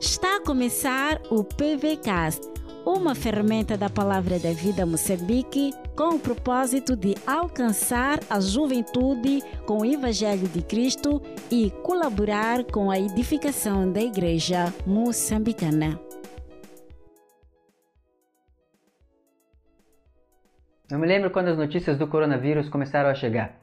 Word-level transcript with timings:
Está 0.00 0.36
a 0.36 0.40
começar 0.40 1.20
o 1.30 1.44
PVCast, 1.44 2.48
uma 2.84 3.14
ferramenta 3.14 3.76
da 3.76 3.88
Palavra 3.88 4.38
da 4.38 4.52
Vida 4.52 4.84
Moçambique 4.84 5.72
com 5.96 6.14
o 6.14 6.18
propósito 6.18 6.96
de 6.96 7.14
alcançar 7.26 8.20
a 8.30 8.40
juventude 8.40 9.42
com 9.66 9.78
o 9.78 9.84
Evangelho 9.84 10.48
de 10.48 10.62
Cristo 10.62 11.20
e 11.50 11.70
colaborar 11.82 12.64
com 12.64 12.90
a 12.90 12.98
edificação 12.98 13.92
da 13.92 14.00
Igreja 14.00 14.72
moçambicana. 14.86 16.00
Eu 20.90 20.98
me 20.98 21.06
lembro 21.06 21.30
quando 21.30 21.48
as 21.48 21.56
notícias 21.56 21.96
do 21.96 22.08
coronavírus 22.08 22.68
começaram 22.68 23.10
a 23.10 23.14
chegar. 23.14 23.54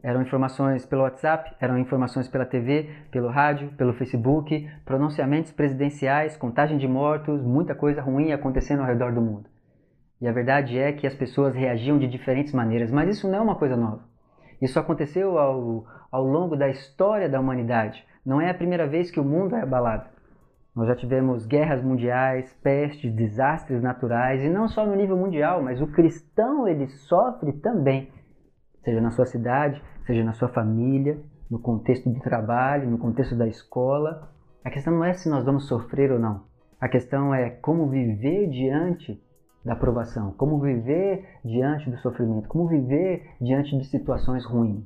Eram 0.00 0.22
informações 0.22 0.86
pelo 0.86 1.02
WhatsApp, 1.02 1.56
eram 1.60 1.76
informações 1.76 2.28
pela 2.28 2.46
TV, 2.46 2.88
pelo 3.10 3.28
rádio, 3.28 3.70
pelo 3.76 3.92
Facebook, 3.92 4.70
pronunciamentos 4.84 5.50
presidenciais, 5.50 6.36
contagem 6.36 6.78
de 6.78 6.86
mortos, 6.86 7.42
muita 7.42 7.74
coisa 7.74 8.00
ruim 8.00 8.32
acontecendo 8.32 8.80
ao 8.80 8.86
redor 8.86 9.12
do 9.12 9.20
mundo. 9.20 9.48
E 10.20 10.28
a 10.28 10.32
verdade 10.32 10.78
é 10.78 10.92
que 10.92 11.06
as 11.06 11.14
pessoas 11.14 11.54
reagiam 11.54 11.98
de 11.98 12.06
diferentes 12.06 12.52
maneiras, 12.52 12.92
mas 12.92 13.08
isso 13.08 13.28
não 13.28 13.38
é 13.38 13.40
uma 13.40 13.56
coisa 13.56 13.76
nova. 13.76 14.02
Isso 14.62 14.78
aconteceu 14.78 15.36
ao, 15.36 15.84
ao 16.12 16.24
longo 16.24 16.56
da 16.56 16.68
história 16.68 17.28
da 17.28 17.40
humanidade. 17.40 18.04
Não 18.24 18.40
é 18.40 18.50
a 18.50 18.54
primeira 18.54 18.86
vez 18.86 19.10
que 19.10 19.20
o 19.20 19.24
mundo 19.24 19.56
é 19.56 19.62
abalado. 19.62 20.08
Nós 20.76 20.86
já 20.86 20.94
tivemos 20.94 21.44
guerras 21.44 21.82
mundiais, 21.82 22.52
pestes, 22.62 23.12
desastres 23.12 23.82
naturais, 23.82 24.44
e 24.44 24.48
não 24.48 24.68
só 24.68 24.86
no 24.86 24.94
nível 24.94 25.16
mundial, 25.16 25.60
mas 25.60 25.80
o 25.80 25.88
cristão 25.88 26.68
ele 26.68 26.86
sofre 26.86 27.52
também 27.52 28.12
seja 28.88 29.00
na 29.00 29.10
sua 29.10 29.26
cidade, 29.26 29.82
seja 30.08 30.24
na 30.24 30.32
sua 30.32 30.48
família, 30.48 31.18
no 31.50 31.58
contexto 31.58 32.08
do 32.08 32.18
trabalho, 32.20 32.90
no 32.90 32.96
contexto 32.96 33.36
da 33.36 33.46
escola. 33.46 34.32
A 34.64 34.70
questão 34.70 34.94
não 34.94 35.04
é 35.04 35.12
se 35.12 35.28
nós 35.28 35.44
vamos 35.44 35.68
sofrer 35.68 36.10
ou 36.10 36.18
não. 36.18 36.44
A 36.80 36.88
questão 36.88 37.34
é 37.34 37.50
como 37.50 37.90
viver 37.90 38.48
diante 38.48 39.22
da 39.62 39.74
aprovação, 39.74 40.32
como 40.32 40.58
viver 40.60 41.28
diante 41.44 41.90
do 41.90 41.98
sofrimento, 41.98 42.48
como 42.48 42.66
viver 42.66 43.34
diante 43.38 43.76
de 43.76 43.84
situações 43.84 44.46
ruins. 44.46 44.82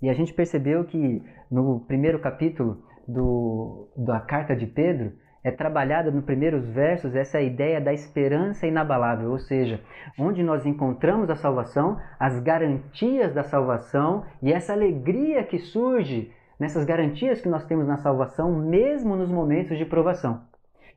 E 0.00 0.08
a 0.08 0.14
gente 0.14 0.32
percebeu 0.32 0.86
que 0.86 1.22
no 1.50 1.80
primeiro 1.80 2.18
capítulo 2.18 2.82
do, 3.06 3.90
da 3.94 4.20
carta 4.20 4.56
de 4.56 4.66
Pedro, 4.66 5.12
é 5.42 5.50
trabalhada 5.50 6.10
nos 6.10 6.24
primeiros 6.24 6.68
versos 6.68 7.14
essa 7.14 7.40
ideia 7.40 7.80
da 7.80 7.92
esperança 7.92 8.66
inabalável, 8.66 9.30
ou 9.30 9.38
seja, 9.38 9.80
onde 10.18 10.42
nós 10.42 10.66
encontramos 10.66 11.30
a 11.30 11.36
salvação, 11.36 11.98
as 12.18 12.38
garantias 12.40 13.32
da 13.32 13.42
salvação 13.42 14.24
e 14.42 14.52
essa 14.52 14.72
alegria 14.72 15.42
que 15.42 15.58
surge 15.58 16.30
nessas 16.58 16.84
garantias 16.84 17.40
que 17.40 17.48
nós 17.48 17.64
temos 17.64 17.86
na 17.86 17.96
salvação, 17.96 18.52
mesmo 18.54 19.16
nos 19.16 19.30
momentos 19.30 19.78
de 19.78 19.86
provação. 19.86 20.42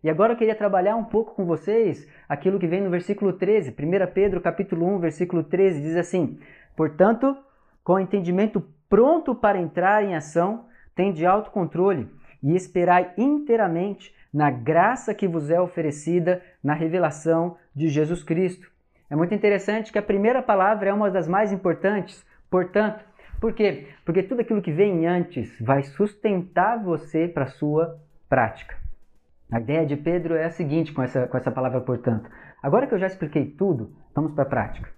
E 0.04 0.10
agora 0.10 0.34
eu 0.34 0.38
queria 0.38 0.56
trabalhar 0.56 0.98
um 0.98 1.06
pouco 1.06 1.34
com 1.34 1.46
vocês 1.46 2.06
aquilo 2.28 2.60
que 2.60 2.68
vem 2.68 2.82
no 2.82 2.90
versículo 2.90 3.32
13, 3.32 3.72
1 3.72 4.14
Pedro 4.14 4.42
capítulo 4.42 4.86
1, 4.96 5.00
versículo 5.00 5.44
13, 5.44 5.82
diz 5.82 5.96
assim: 5.96 6.38
Portanto, 6.76 7.38
com 7.82 7.98
entendimento 7.98 8.62
pronto 8.90 9.34
para 9.34 9.58
entrar 9.58 10.04
em 10.04 10.14
ação, 10.14 10.66
tende 10.94 11.26
autocontrole 11.26 12.10
e 12.44 12.54
esperai 12.54 13.14
inteiramente 13.18 14.14
na 14.34 14.50
graça 14.50 15.14
que 15.14 15.28
vos 15.28 15.50
é 15.50 15.62
oferecida 15.62 16.42
na 16.64 16.74
revelação 16.74 17.58
de 17.76 17.88
Jesus 17.88 18.24
Cristo. 18.24 18.72
É 19.10 19.16
muito 19.16 19.36
interessante 19.36 19.92
que 19.92 20.00
a 20.00 20.04
primeira 20.04 20.42
palavra 20.42 20.90
é 20.90 20.94
uma 20.94 21.12
das 21.12 21.28
mais 21.28 21.52
importantes, 21.52 22.26
portanto. 22.50 23.06
Por 23.40 23.54
quê? 23.54 23.90
Porque 24.06 24.24
tudo 24.24 24.42
aquilo 24.42 24.62
que 24.62 24.72
vem 24.72 25.06
antes 25.06 25.54
vai 25.60 25.84
sustentar 25.84 26.82
você 26.82 27.28
para 27.28 27.44
a 27.44 27.48
sua 27.48 28.00
prática. 28.28 28.76
A 29.52 29.60
ideia 29.60 29.86
de 29.86 29.96
Pedro 29.96 30.36
é 30.36 30.46
a 30.46 30.50
seguinte 30.50 30.94
com 30.94 31.04
essa, 31.04 31.28
com 31.28 31.38
essa 31.38 31.52
palavra 31.52 31.82
portanto. 31.82 32.30
Agora 32.62 32.88
que 32.88 32.94
eu 32.94 33.00
já 33.00 33.06
expliquei 33.06 33.46
tudo, 33.46 33.94
vamos 34.16 34.32
para 34.32 34.44
a 34.44 34.48
prática. 34.48 34.90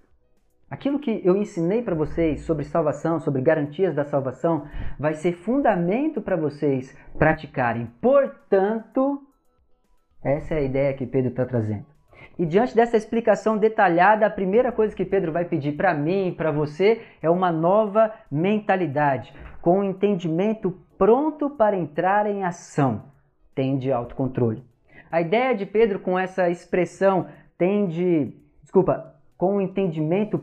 Aquilo 0.70 0.98
que 0.98 1.20
eu 1.24 1.36
ensinei 1.36 1.82
para 1.82 1.94
vocês 1.94 2.40
sobre 2.40 2.64
salvação, 2.64 3.20
sobre 3.20 3.42
garantias 3.42 3.94
da 3.94 4.04
salvação, 4.04 4.66
vai 4.98 5.14
ser 5.14 5.32
fundamento 5.32 6.22
para 6.22 6.36
vocês 6.36 6.96
praticarem. 7.18 7.86
Portanto, 8.00 9.25
essa 10.26 10.54
é 10.54 10.58
a 10.58 10.62
ideia 10.62 10.94
que 10.94 11.06
Pedro 11.06 11.30
está 11.30 11.44
trazendo. 11.44 11.86
E 12.38 12.44
diante 12.44 12.74
dessa 12.74 12.96
explicação 12.96 13.56
detalhada, 13.56 14.26
a 14.26 14.30
primeira 14.30 14.70
coisa 14.70 14.94
que 14.94 15.04
Pedro 15.04 15.32
vai 15.32 15.44
pedir 15.44 15.72
para 15.72 15.94
mim 15.94 16.28
e 16.28 16.32
para 16.32 16.50
você 16.50 17.00
é 17.22 17.30
uma 17.30 17.50
nova 17.50 18.12
mentalidade, 18.30 19.32
com 19.62 19.78
um 19.78 19.84
entendimento 19.84 20.76
pronto 20.98 21.48
para 21.48 21.76
entrar 21.76 22.26
em 22.26 22.44
ação. 22.44 23.04
Tem 23.54 23.78
de 23.78 23.90
autocontrole. 23.90 24.62
A 25.10 25.20
ideia 25.20 25.54
de 25.54 25.64
Pedro 25.64 26.00
com 26.00 26.18
essa 26.18 26.50
expressão 26.50 27.28
tem 27.56 27.86
de, 27.86 28.34
desculpa, 28.62 29.14
com 29.38 29.54
o 29.54 29.56
um 29.56 29.60
entendimento 29.60 30.38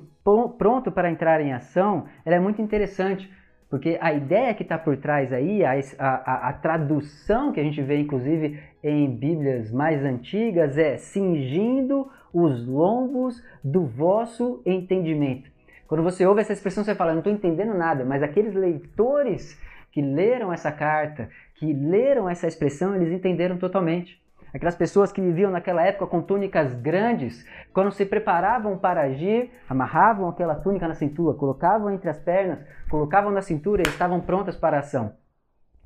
pronto 0.58 0.92
para 0.92 1.12
entrar 1.12 1.42
em 1.42 1.54
ação, 1.54 2.06
ela 2.26 2.38
é 2.38 2.40
muito 2.40 2.62
interessante, 2.62 3.30
porque 3.70 3.98
a 4.00 4.14
ideia 4.14 4.54
que 4.54 4.64
está 4.64 4.78
por 4.78 4.96
trás 4.98 5.34
aí, 5.34 5.64
a, 5.66 5.74
a, 6.00 6.50
a, 6.50 6.54
tradução 6.54 7.52
que 7.52 7.60
a 7.60 7.64
gente 7.64 7.82
vê 7.82 8.00
inclusive 8.00 8.60
em 8.84 9.10
Bíblias 9.16 9.72
mais 9.72 10.04
antigas 10.04 10.78
é 10.78 10.98
cingindo 10.98 12.12
os 12.34 12.68
lombos 12.68 13.42
do 13.64 13.86
vosso 13.86 14.62
entendimento. 14.66 15.50
Quando 15.88 16.04
você 16.04 16.26
ouve 16.26 16.42
essa 16.42 16.54
expressão, 16.54 16.84
você 16.84 16.94
fala, 16.94 17.12
não 17.12 17.20
estou 17.20 17.32
entendendo 17.32 17.74
nada, 17.74 18.04
mas 18.04 18.22
aqueles 18.22 18.54
leitores 18.54 19.58
que 19.92 20.02
leram 20.02 20.52
essa 20.52 20.72
carta, 20.72 21.30
que 21.56 21.72
leram 21.72 22.28
essa 22.28 22.48
expressão, 22.48 22.96
eles 22.96 23.12
entenderam 23.12 23.58
totalmente. 23.58 24.22
Aquelas 24.54 24.76
pessoas 24.76 25.12
que 25.12 25.22
viviam 25.22 25.50
naquela 25.50 25.84
época 25.84 26.08
com 26.08 26.22
túnicas 26.22 26.74
grandes, 26.76 27.48
quando 27.72 27.92
se 27.92 28.06
preparavam 28.06 28.78
para 28.78 29.02
agir, 29.02 29.52
amarravam 29.68 30.30
aquela 30.30 30.56
túnica 30.56 30.88
na 30.88 30.94
cintura, 30.94 31.38
colocavam 31.38 31.90
entre 31.90 32.10
as 32.10 32.20
pernas, 32.20 32.60
colocavam 32.90 33.32
na 33.32 33.42
cintura 33.42 33.82
e 33.86 33.90
estavam 33.90 34.20
prontas 34.20 34.56
para 34.56 34.78
a 34.78 34.80
ação. 34.82 35.14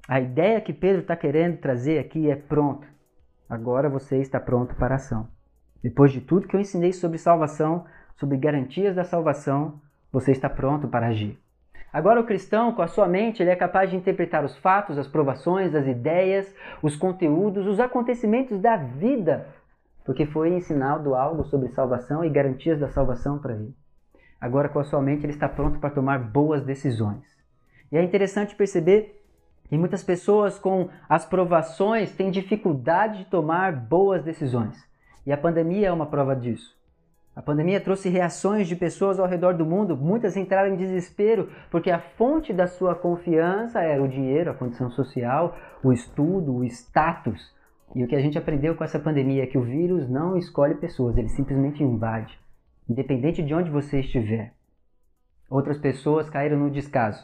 A 0.08 0.22
ideia 0.22 0.62
que 0.62 0.72
Pedro 0.72 1.02
está 1.02 1.18
querendo 1.18 1.58
trazer 1.58 2.00
aqui 2.00 2.30
é 2.30 2.36
pronto. 2.36 2.88
Agora 3.50 3.90
você 3.90 4.18
está 4.20 4.40
pronto 4.40 4.74
para 4.76 4.96
a 4.96 4.96
ação. 4.96 5.28
Depois 5.84 6.14
de 6.14 6.22
tudo 6.22 6.48
que 6.48 6.56
eu 6.56 6.62
ensinei 6.62 6.94
sobre 6.94 7.18
salvação, 7.18 7.84
sobre 8.16 8.38
garantias 8.38 8.96
da 8.96 9.04
salvação, 9.04 9.82
você 10.10 10.32
está 10.32 10.50
pronto 10.50 10.88
para 10.88 11.08
agir. 11.08 11.38
Agora, 11.92 12.22
o 12.22 12.26
cristão, 12.26 12.74
com 12.74 12.82
a 12.82 12.88
sua 12.88 13.08
mente, 13.08 13.44
ele 13.44 13.50
é 13.50 13.56
capaz 13.56 13.90
de 13.90 13.98
interpretar 13.98 14.46
os 14.46 14.58
fatos, 14.58 14.98
as 14.98 15.08
provações, 15.08 15.76
as 15.76 15.86
ideias, 15.86 16.54
os 16.82 16.96
conteúdos, 16.96 17.68
os 17.68 17.80
acontecimentos 17.80 18.60
da 18.62 18.78
vida, 18.78 19.48
porque 20.06 20.26
foi 20.26 20.54
ensinado 20.54 21.16
algo 21.16 21.44
sobre 21.46 21.70
salvação 21.70 22.24
e 22.24 22.30
garantias 22.30 22.80
da 22.80 22.88
salvação 22.88 23.40
para 23.40 23.56
ele. 23.56 23.76
Agora, 24.40 24.70
com 24.70 24.80
a 24.80 24.84
sua 24.86 25.02
mente, 25.02 25.26
ele 25.26 25.34
está 25.34 25.50
pronto 25.50 25.80
para 25.80 25.90
tomar 25.90 26.20
boas 26.20 26.64
decisões. 26.64 27.26
E 27.92 27.98
é 27.98 28.04
interessante 28.04 28.56
perceber 28.56 29.17
que 29.68 29.78
muitas 29.78 30.04
pessoas 30.04 30.58
com 30.58 30.90
as 31.10 31.26
provações 31.26 32.12
têm 32.14 32.32
dificuldade 32.32 33.20
de 33.20 33.26
tomar 33.26 33.74
boas 33.74 34.24
decisões. 34.24 34.78
E 35.26 35.32
a 35.32 35.38
pandemia 35.38 35.88
é 35.88 35.92
uma 35.92 36.06
prova 36.06 36.36
disso. 36.36 36.78
A 37.36 37.42
pandemia 37.42 37.80
trouxe 37.80 38.10
reações 38.10 38.68
de 38.68 38.76
pessoas 38.76 39.20
ao 39.20 39.28
redor 39.28 39.54
do 39.54 39.64
mundo, 39.64 39.96
muitas 39.96 40.36
entraram 40.36 40.74
em 40.74 40.76
desespero 40.76 41.52
porque 41.70 41.92
a 41.92 42.00
fonte 42.00 42.52
da 42.52 42.66
sua 42.66 42.96
confiança 42.96 43.80
era 43.80 44.02
o 44.02 44.08
dinheiro, 44.08 44.50
a 44.50 44.56
condição 44.56 44.90
social, 44.90 45.56
o 45.84 45.94
estudo, 45.94 46.56
o 46.56 46.64
status. 46.64 47.56
E 47.94 48.04
o 48.04 48.08
que 48.08 48.16
a 48.16 48.20
gente 48.20 48.40
aprendeu 48.40 48.76
com 48.76 48.84
essa 48.84 48.98
pandemia 48.98 49.44
é 49.44 49.48
que 49.48 49.58
o 49.58 49.62
vírus 49.62 50.10
não 50.10 50.36
escolhe 50.36 50.74
pessoas, 50.76 51.16
ele 51.16 51.30
simplesmente 51.30 51.84
invade, 51.84 52.40
independente 52.90 53.44
de 53.44 53.54
onde 53.54 53.70
você 53.70 54.00
estiver. 54.00 54.54
Outras 55.48 55.78
pessoas 55.78 56.30
caíram 56.30 56.58
no 56.58 56.72
descaso. 56.72 57.24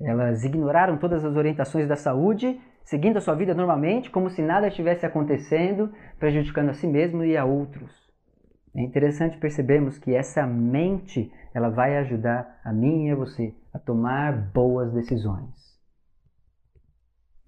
Elas 0.00 0.44
ignoraram 0.44 0.96
todas 0.96 1.24
as 1.24 1.36
orientações 1.36 1.88
da 1.88 1.96
saúde, 1.96 2.60
seguindo 2.84 3.16
a 3.16 3.20
sua 3.20 3.34
vida 3.34 3.54
normalmente, 3.54 4.10
como 4.10 4.30
se 4.30 4.40
nada 4.40 4.68
estivesse 4.68 5.04
acontecendo, 5.04 5.92
prejudicando 6.18 6.70
a 6.70 6.74
si 6.74 6.86
mesmo 6.86 7.24
e 7.24 7.36
a 7.36 7.44
outros. 7.44 8.08
É 8.76 8.82
interessante 8.82 9.38
percebermos 9.38 9.98
que 9.98 10.14
essa 10.14 10.46
mente 10.46 11.32
ela 11.52 11.68
vai 11.68 11.96
ajudar 11.98 12.60
a 12.64 12.72
mim 12.72 13.06
e 13.06 13.10
a 13.10 13.16
você 13.16 13.54
a 13.72 13.78
tomar 13.78 14.32
boas 14.52 14.92
decisões. 14.92 15.52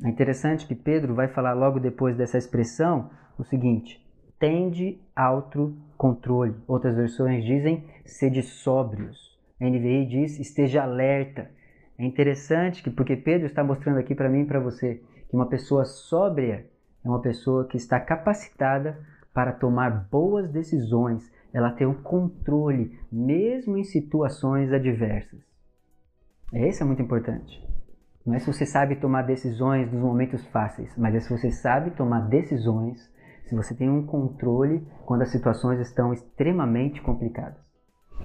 É 0.02 0.08
interessante 0.08 0.66
que 0.66 0.74
Pedro 0.74 1.14
vai 1.14 1.28
falar 1.28 1.52
logo 1.52 1.78
depois 1.78 2.16
dessa 2.16 2.38
expressão 2.38 3.10
o 3.38 3.44
seguinte: 3.44 4.00
tende 4.38 5.00
autocontrole. 5.14 6.56
Outras 6.66 6.96
versões 6.96 7.44
dizem 7.44 7.86
sede 8.04 8.42
sóbrios. 8.42 9.38
A 9.60 9.64
NVI 9.66 10.06
diz 10.06 10.40
esteja 10.40 10.82
alerta. 10.82 11.50
É 12.00 12.04
interessante 12.06 12.82
que 12.82 12.90
porque 12.90 13.14
Pedro 13.14 13.46
está 13.46 13.62
mostrando 13.62 13.98
aqui 13.98 14.14
para 14.14 14.30
mim 14.30 14.40
e 14.40 14.46
para 14.46 14.58
você 14.58 15.02
que 15.28 15.36
uma 15.36 15.44
pessoa 15.44 15.84
sóbria 15.84 16.66
é 17.04 17.06
uma 17.06 17.20
pessoa 17.20 17.68
que 17.68 17.76
está 17.76 18.00
capacitada 18.00 18.98
para 19.34 19.52
tomar 19.52 20.08
boas 20.10 20.50
decisões, 20.50 21.30
ela 21.52 21.70
tem 21.70 21.86
um 21.86 22.02
controle, 22.02 22.98
mesmo 23.12 23.76
em 23.76 23.84
situações 23.84 24.72
adversas. 24.72 25.40
Esse 26.54 26.82
é 26.82 26.86
muito 26.86 27.02
importante. 27.02 27.62
Não 28.24 28.34
é 28.34 28.38
se 28.38 28.50
você 28.50 28.64
sabe 28.64 28.96
tomar 28.96 29.20
decisões 29.20 29.92
nos 29.92 30.00
momentos 30.00 30.42
fáceis, 30.46 30.96
mas 30.96 31.14
é 31.14 31.20
se 31.20 31.28
você 31.28 31.50
sabe 31.50 31.90
tomar 31.90 32.20
decisões, 32.30 33.12
se 33.44 33.54
você 33.54 33.74
tem 33.74 33.90
um 33.90 34.06
controle 34.06 34.86
quando 35.04 35.20
as 35.20 35.30
situações 35.30 35.78
estão 35.78 36.14
extremamente 36.14 37.02
complicadas. 37.02 37.60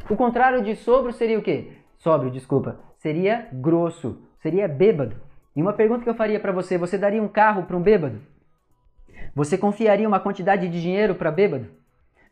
O 0.10 0.16
contrário 0.16 0.64
de 0.64 0.78
sobro 0.78 1.12
seria 1.12 1.38
o 1.38 1.44
quê? 1.44 1.74
Sóbrio, 1.98 2.32
desculpa. 2.32 2.80
Seria 3.06 3.48
grosso, 3.54 4.18
seria 4.42 4.68
bêbado. 4.68 5.16
E 5.56 5.62
uma 5.62 5.74
pergunta 5.74 6.04
que 6.04 6.10
eu 6.10 6.16
faria 6.16 6.40
para 6.40 6.52
você: 6.52 6.76
você 6.76 6.98
daria 6.98 7.22
um 7.22 7.28
carro 7.28 7.62
para 7.62 7.78
um 7.78 7.80
bêbado? 7.80 8.20
Você 9.36 9.60
confiaria 9.60 10.08
uma 10.08 10.20
quantidade 10.20 10.68
de 10.68 10.82
dinheiro 10.82 11.14
para 11.14 11.30
bêbado? 11.30 11.68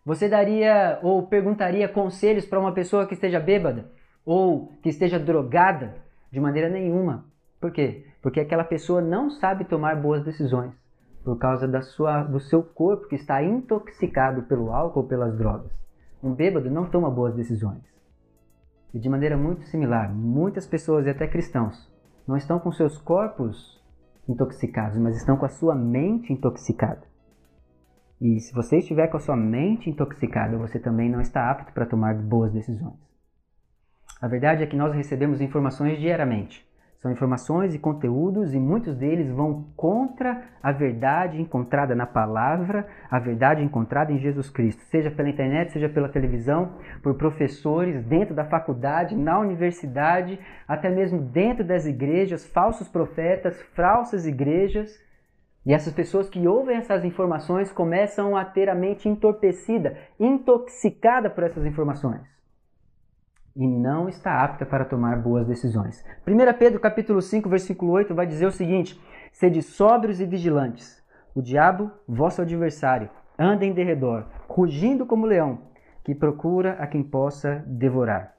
Você 0.04 0.28
daria 0.28 0.98
ou 1.04 1.28
perguntaria 1.28 1.88
conselhos 1.88 2.44
para 2.44 2.60
uma 2.60 2.72
pessoa 2.72 3.06
que 3.06 3.14
esteja 3.14 3.40
bêbada 3.40 3.92
ou 4.26 4.74
que 4.82 4.90
esteja 4.90 5.20
drogada? 5.20 5.94
De 6.32 6.40
maneira 6.40 6.70
nenhuma. 6.70 7.26
Por 7.62 7.72
quê? 7.72 8.08
Porque 8.20 8.40
aquela 8.40 8.64
pessoa 8.64 9.00
não 9.00 9.30
sabe 9.30 9.66
tomar 9.66 9.96
boas 9.98 10.24
decisões 10.24 10.72
por 11.24 11.38
causa 11.38 11.68
da 11.68 11.84
sua, 11.84 12.24
do 12.24 12.40
seu 12.40 12.64
corpo 12.64 13.08
que 13.08 13.16
está 13.16 13.44
intoxicado 13.44 14.42
pelo 14.42 14.74
álcool 14.74 15.02
ou 15.02 15.08
pelas 15.08 15.38
drogas. 15.38 15.72
Um 16.24 16.34
bêbado 16.34 16.68
não 16.72 16.86
toma 16.86 17.12
boas 17.12 17.36
decisões. 17.36 17.93
E 18.94 19.00
de 19.00 19.10
maneira 19.10 19.36
muito 19.36 19.64
similar, 19.66 20.14
muitas 20.14 20.68
pessoas 20.68 21.06
e 21.06 21.10
até 21.10 21.28
cristãos 21.28 21.92
não 22.28 22.38
estão 22.38 22.60
com 22.60 22.72
seus 22.72 22.98
corpos 22.98 23.82
intoxicados, 24.28 24.98
mas 24.98 25.18
estão 25.18 25.36
com 25.36 25.46
a 25.46 25.50
sua 25.50 25.76
mente 25.76 26.32
intoxicada. 26.32 27.02
E 28.22 28.40
se 28.40 28.54
você 28.54 28.78
estiver 28.78 29.08
com 29.08 29.18
a 29.18 29.20
sua 29.20 29.36
mente 29.36 29.90
intoxicada, 29.90 30.58
você 30.58 30.80
também 30.80 31.10
não 31.10 31.20
está 31.20 31.52
apto 31.52 31.74
para 31.74 31.86
tomar 31.86 32.16
boas 32.16 32.54
decisões. 32.54 32.98
A 34.22 34.28
verdade 34.28 34.64
é 34.64 34.68
que 34.68 34.78
nós 34.78 34.96
recebemos 34.96 35.42
informações 35.42 36.00
diariamente. 36.00 36.66
São 37.04 37.12
informações 37.12 37.76
e 37.76 37.80
conteúdos 37.80 38.54
e 38.54 38.58
muitos 38.58 38.96
deles 38.96 39.30
vão 39.30 39.66
contra 39.76 40.42
a 40.64 40.72
verdade 40.72 41.42
encontrada 41.42 41.94
na 41.94 42.06
palavra, 42.06 42.88
a 43.12 43.20
verdade 43.20 43.62
encontrada 43.62 44.14
em 44.14 44.18
Jesus 44.18 44.50
Cristo, 44.50 44.82
seja 44.84 45.12
pela 45.12 45.28
internet, 45.28 45.74
seja 45.74 45.90
pela 45.90 46.08
televisão, 46.08 46.78
por 47.02 47.16
professores 47.16 48.02
dentro 48.06 48.34
da 48.34 48.46
faculdade, 48.46 49.18
na 49.18 49.38
universidade, 49.38 50.40
até 50.66 50.90
mesmo 50.90 51.20
dentro 51.20 51.66
das 51.66 51.86
igrejas, 51.86 52.48
falsos 52.48 52.88
profetas, 52.88 53.62
falsas 53.76 54.26
igrejas. 54.26 54.98
E 55.66 55.74
essas 55.74 55.92
pessoas 55.92 56.30
que 56.30 56.48
ouvem 56.48 56.78
essas 56.78 57.04
informações 57.04 57.70
começam 57.70 58.38
a 58.38 58.46
ter 58.46 58.70
a 58.70 58.76
mente 58.76 59.10
entorpecida, 59.10 59.98
intoxicada 60.18 61.30
por 61.30 61.44
essas 61.44 61.66
informações 61.66 62.33
e 63.56 63.68
não 63.68 64.10
está 64.10 64.44
apta 64.44 64.66
para 64.66 64.86
tomar 64.86 65.22
boas 65.22 65.46
decisões. 65.46 66.04
1 66.28 66.58
Pedro 66.58 66.80
capítulo 66.80 67.22
5, 67.22 67.48
versículo 67.48 67.92
8 67.92 68.14
vai 68.16 68.26
dizer 68.26 68.48
o 68.48 68.52
seguinte: 68.52 69.00
Sede 69.32 69.62
sóbrios 69.62 70.20
e 70.20 70.26
vigilantes. 70.26 71.02
O 71.36 71.42
diabo, 71.42 71.92
vosso 72.08 72.42
adversário, 72.42 73.10
anda 73.38 73.66
em 73.66 73.74
derredor, 73.74 74.26
rugindo 74.48 75.06
como 75.06 75.26
leão, 75.26 75.62
que 76.04 76.14
procura 76.14 76.74
a 76.74 76.88
quem 76.88 77.04
possa 77.04 77.64
devorar. 77.66 78.34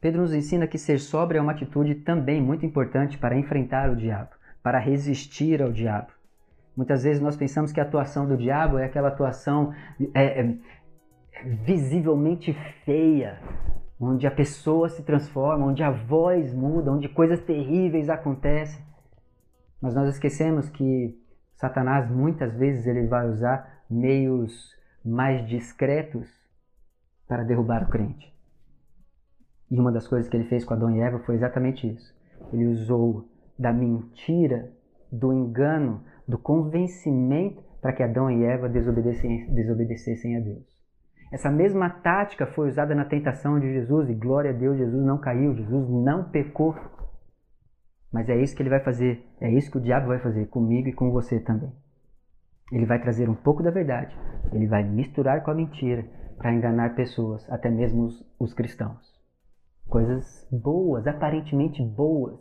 Pedro 0.00 0.22
nos 0.22 0.34
ensina 0.34 0.66
que 0.66 0.78
ser 0.78 0.98
sóbrio 0.98 1.38
é 1.38 1.42
uma 1.42 1.52
atitude 1.52 1.94
também 1.96 2.40
muito 2.42 2.66
importante 2.66 3.18
para 3.18 3.36
enfrentar 3.36 3.90
o 3.90 3.96
diabo, 3.96 4.30
para 4.62 4.78
resistir 4.78 5.62
ao 5.62 5.70
diabo. 5.70 6.08
Muitas 6.76 7.04
vezes 7.04 7.22
nós 7.22 7.36
pensamos 7.36 7.70
que 7.70 7.80
a 7.80 7.84
atuação 7.84 8.26
do 8.26 8.36
diabo 8.36 8.78
é 8.78 8.84
aquela 8.84 9.08
atuação 9.08 9.72
é, 10.14 10.40
é, 10.40 10.56
visivelmente 11.44 12.52
feia, 12.84 13.38
onde 14.04 14.26
a 14.26 14.30
pessoa 14.30 14.88
se 14.88 15.02
transforma, 15.04 15.66
onde 15.66 15.82
a 15.82 15.90
voz 15.90 16.52
muda, 16.52 16.90
onde 16.90 17.08
coisas 17.08 17.40
terríveis 17.40 18.08
acontecem. 18.08 18.84
Mas 19.80 19.94
nós 19.94 20.08
esquecemos 20.08 20.68
que 20.68 21.16
Satanás 21.54 22.10
muitas 22.10 22.56
vezes 22.56 22.86
ele 22.86 23.06
vai 23.06 23.28
usar 23.28 23.84
meios 23.88 24.74
mais 25.04 25.46
discretos 25.46 26.28
para 27.28 27.44
derrubar 27.44 27.84
o 27.84 27.88
crente. 27.88 28.32
E 29.70 29.78
uma 29.78 29.92
das 29.92 30.08
coisas 30.08 30.28
que 30.28 30.36
ele 30.36 30.48
fez 30.48 30.64
com 30.64 30.74
Adão 30.74 30.90
e 30.90 31.00
Eva 31.00 31.20
foi 31.20 31.36
exatamente 31.36 31.88
isso. 31.88 32.12
Ele 32.52 32.66
usou 32.66 33.28
da 33.56 33.72
mentira, 33.72 34.70
do 35.10 35.32
engano, 35.32 36.02
do 36.26 36.36
convencimento 36.36 37.62
para 37.80 37.92
que 37.92 38.02
Adão 38.02 38.30
e 38.30 38.44
Eva 38.44 38.68
desobedecessem, 38.68 39.52
desobedecessem 39.54 40.36
a 40.36 40.40
Deus. 40.40 40.71
Essa 41.32 41.50
mesma 41.50 41.88
tática 41.88 42.46
foi 42.48 42.68
usada 42.68 42.94
na 42.94 43.06
tentação 43.06 43.58
de 43.58 43.72
Jesus 43.72 44.10
e 44.10 44.14
glória 44.14 44.50
a 44.50 44.54
Deus, 44.54 44.76
Jesus 44.76 45.02
não 45.02 45.16
caiu, 45.16 45.54
Jesus 45.54 45.88
não 45.88 46.24
pecou. 46.24 46.76
Mas 48.12 48.28
é 48.28 48.36
isso 48.36 48.54
que 48.54 48.62
ele 48.62 48.68
vai 48.68 48.80
fazer, 48.80 49.26
é 49.40 49.50
isso 49.50 49.70
que 49.70 49.78
o 49.78 49.80
diabo 49.80 50.08
vai 50.08 50.18
fazer 50.18 50.46
comigo 50.48 50.88
e 50.88 50.92
com 50.92 51.10
você 51.10 51.40
também. 51.40 51.72
Ele 52.70 52.84
vai 52.84 53.00
trazer 53.00 53.30
um 53.30 53.34
pouco 53.34 53.62
da 53.62 53.70
verdade, 53.70 54.14
ele 54.52 54.66
vai 54.66 54.84
misturar 54.84 55.42
com 55.42 55.50
a 55.50 55.54
mentira 55.54 56.04
para 56.36 56.52
enganar 56.52 56.94
pessoas, 56.94 57.50
até 57.50 57.70
mesmo 57.70 58.04
os, 58.04 58.34
os 58.38 58.52
cristãos. 58.52 59.00
Coisas 59.88 60.46
boas, 60.52 61.06
aparentemente 61.06 61.82
boas, 61.82 62.38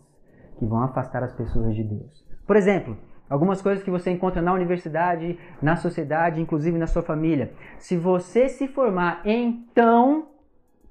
que 0.59 0.65
vão 0.65 0.83
afastar 0.83 1.23
as 1.23 1.33
pessoas 1.33 1.73
de 1.75 1.83
Deus. 1.85 2.25
Por 2.45 2.57
exemplo, 2.57 2.97
Algumas 3.31 3.61
coisas 3.61 3.81
que 3.81 3.89
você 3.89 4.11
encontra 4.11 4.41
na 4.41 4.51
universidade, 4.51 5.39
na 5.61 5.77
sociedade, 5.77 6.41
inclusive 6.41 6.77
na 6.77 6.85
sua 6.85 7.01
família. 7.01 7.53
Se 7.79 7.95
você 7.95 8.49
se 8.49 8.67
formar, 8.67 9.21
então 9.23 10.27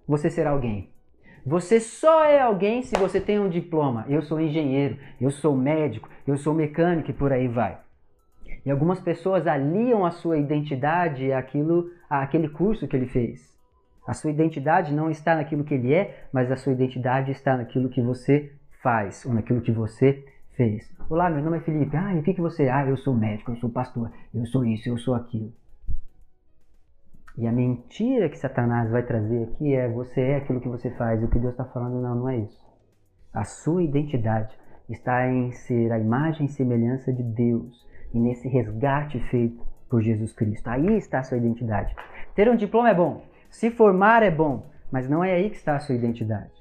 você 0.08 0.30
será 0.30 0.48
alguém. 0.48 0.88
Você 1.44 1.78
só 1.78 2.24
é 2.24 2.40
alguém 2.40 2.80
se 2.80 2.96
você 2.96 3.20
tem 3.20 3.38
um 3.38 3.50
diploma. 3.50 4.06
Eu 4.08 4.22
sou 4.22 4.40
engenheiro, 4.40 4.96
eu 5.20 5.30
sou 5.30 5.54
médico, 5.54 6.08
eu 6.26 6.38
sou 6.38 6.54
mecânico 6.54 7.10
e 7.10 7.12
por 7.12 7.30
aí 7.30 7.46
vai. 7.46 7.78
E 8.64 8.70
algumas 8.70 9.00
pessoas 9.00 9.46
aliam 9.46 10.06
a 10.06 10.10
sua 10.10 10.38
identidade 10.38 11.30
àquilo, 11.34 11.90
àquele 12.08 12.48
curso 12.48 12.88
que 12.88 12.96
ele 12.96 13.06
fez. 13.06 13.54
A 14.06 14.14
sua 14.14 14.30
identidade 14.30 14.94
não 14.94 15.10
está 15.10 15.34
naquilo 15.34 15.62
que 15.62 15.74
ele 15.74 15.92
é, 15.92 16.24
mas 16.32 16.50
a 16.50 16.56
sua 16.56 16.72
identidade 16.72 17.32
está 17.32 17.54
naquilo 17.58 17.90
que 17.90 18.00
você 18.00 18.50
faz, 18.82 19.26
ou 19.26 19.34
naquilo 19.34 19.60
que 19.60 19.70
você 19.70 20.24
fez. 20.56 20.90
Olá, 21.08 21.30
meu 21.30 21.42
nome 21.42 21.58
é 21.58 21.60
Felipe. 21.60 21.96
Ah, 21.96 22.14
e 22.14 22.20
o 22.20 22.22
que, 22.22 22.34
que 22.34 22.40
você? 22.40 22.68
Ah, 22.68 22.86
eu 22.86 22.96
sou 22.96 23.14
médico, 23.14 23.50
eu 23.50 23.56
sou 23.56 23.70
pastor, 23.70 24.10
eu 24.34 24.46
sou 24.46 24.64
isso, 24.64 24.88
eu 24.88 24.98
sou 24.98 25.14
aquilo. 25.14 25.52
E 27.36 27.46
a 27.46 27.52
mentira 27.52 28.28
que 28.28 28.38
Satanás 28.38 28.90
vai 28.90 29.02
trazer 29.02 29.44
aqui 29.44 29.74
é 29.74 29.88
você 29.88 30.20
é 30.20 30.36
aquilo 30.36 30.60
que 30.60 30.68
você 30.68 30.90
faz. 30.90 31.20
E 31.20 31.24
o 31.24 31.28
que 31.28 31.38
Deus 31.38 31.52
está 31.52 31.64
falando, 31.64 32.00
não, 32.00 32.14
não 32.14 32.28
é 32.28 32.36
isso. 32.38 32.60
A 33.32 33.44
sua 33.44 33.82
identidade 33.82 34.54
está 34.88 35.26
em 35.28 35.52
ser 35.52 35.92
a 35.92 35.98
imagem 35.98 36.46
e 36.46 36.50
semelhança 36.50 37.12
de 37.12 37.22
Deus 37.22 37.86
e 38.12 38.18
nesse 38.18 38.48
resgate 38.48 39.18
feito 39.30 39.64
por 39.88 40.02
Jesus 40.02 40.32
Cristo. 40.32 40.68
Aí 40.68 40.96
está 40.96 41.20
a 41.20 41.22
sua 41.22 41.38
identidade. 41.38 41.94
Ter 42.34 42.48
um 42.50 42.56
diploma 42.56 42.90
é 42.90 42.94
bom, 42.94 43.24
se 43.48 43.70
formar 43.70 44.22
é 44.22 44.30
bom, 44.30 44.70
mas 44.90 45.08
não 45.08 45.22
é 45.22 45.32
aí 45.32 45.50
que 45.50 45.56
está 45.56 45.76
a 45.76 45.80
sua 45.80 45.94
identidade. 45.94 46.59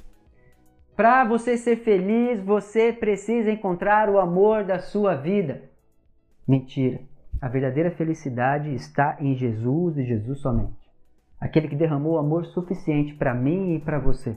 Para 1.00 1.24
você 1.24 1.56
ser 1.56 1.77
feliz, 1.77 2.44
você 2.44 2.91
precisa 2.91 3.50
encontrar 3.50 4.10
o 4.10 4.20
amor 4.20 4.65
da 4.65 4.79
sua 4.79 5.15
vida. 5.15 5.62
Mentira. 6.46 7.00
A 7.41 7.48
verdadeira 7.48 7.91
felicidade 7.91 8.74
está 8.74 9.15
em 9.22 9.34
Jesus 9.34 9.98
e 9.98 10.03
Jesus 10.03 10.41
somente. 10.41 10.75
Aquele 11.39 11.70
que 11.70 11.75
derramou 11.77 12.18
amor 12.18 12.48
suficiente 12.48 13.13
para 13.13 13.34
mim 13.34 13.75
e 13.75 13.79
para 13.79 13.98
você, 13.98 14.36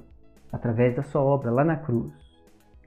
através 0.53 0.95
da 0.95 1.03
sua 1.03 1.21
obra 1.21 1.51
lá 1.51 1.65
na 1.65 1.79
cruz. 1.79 2.13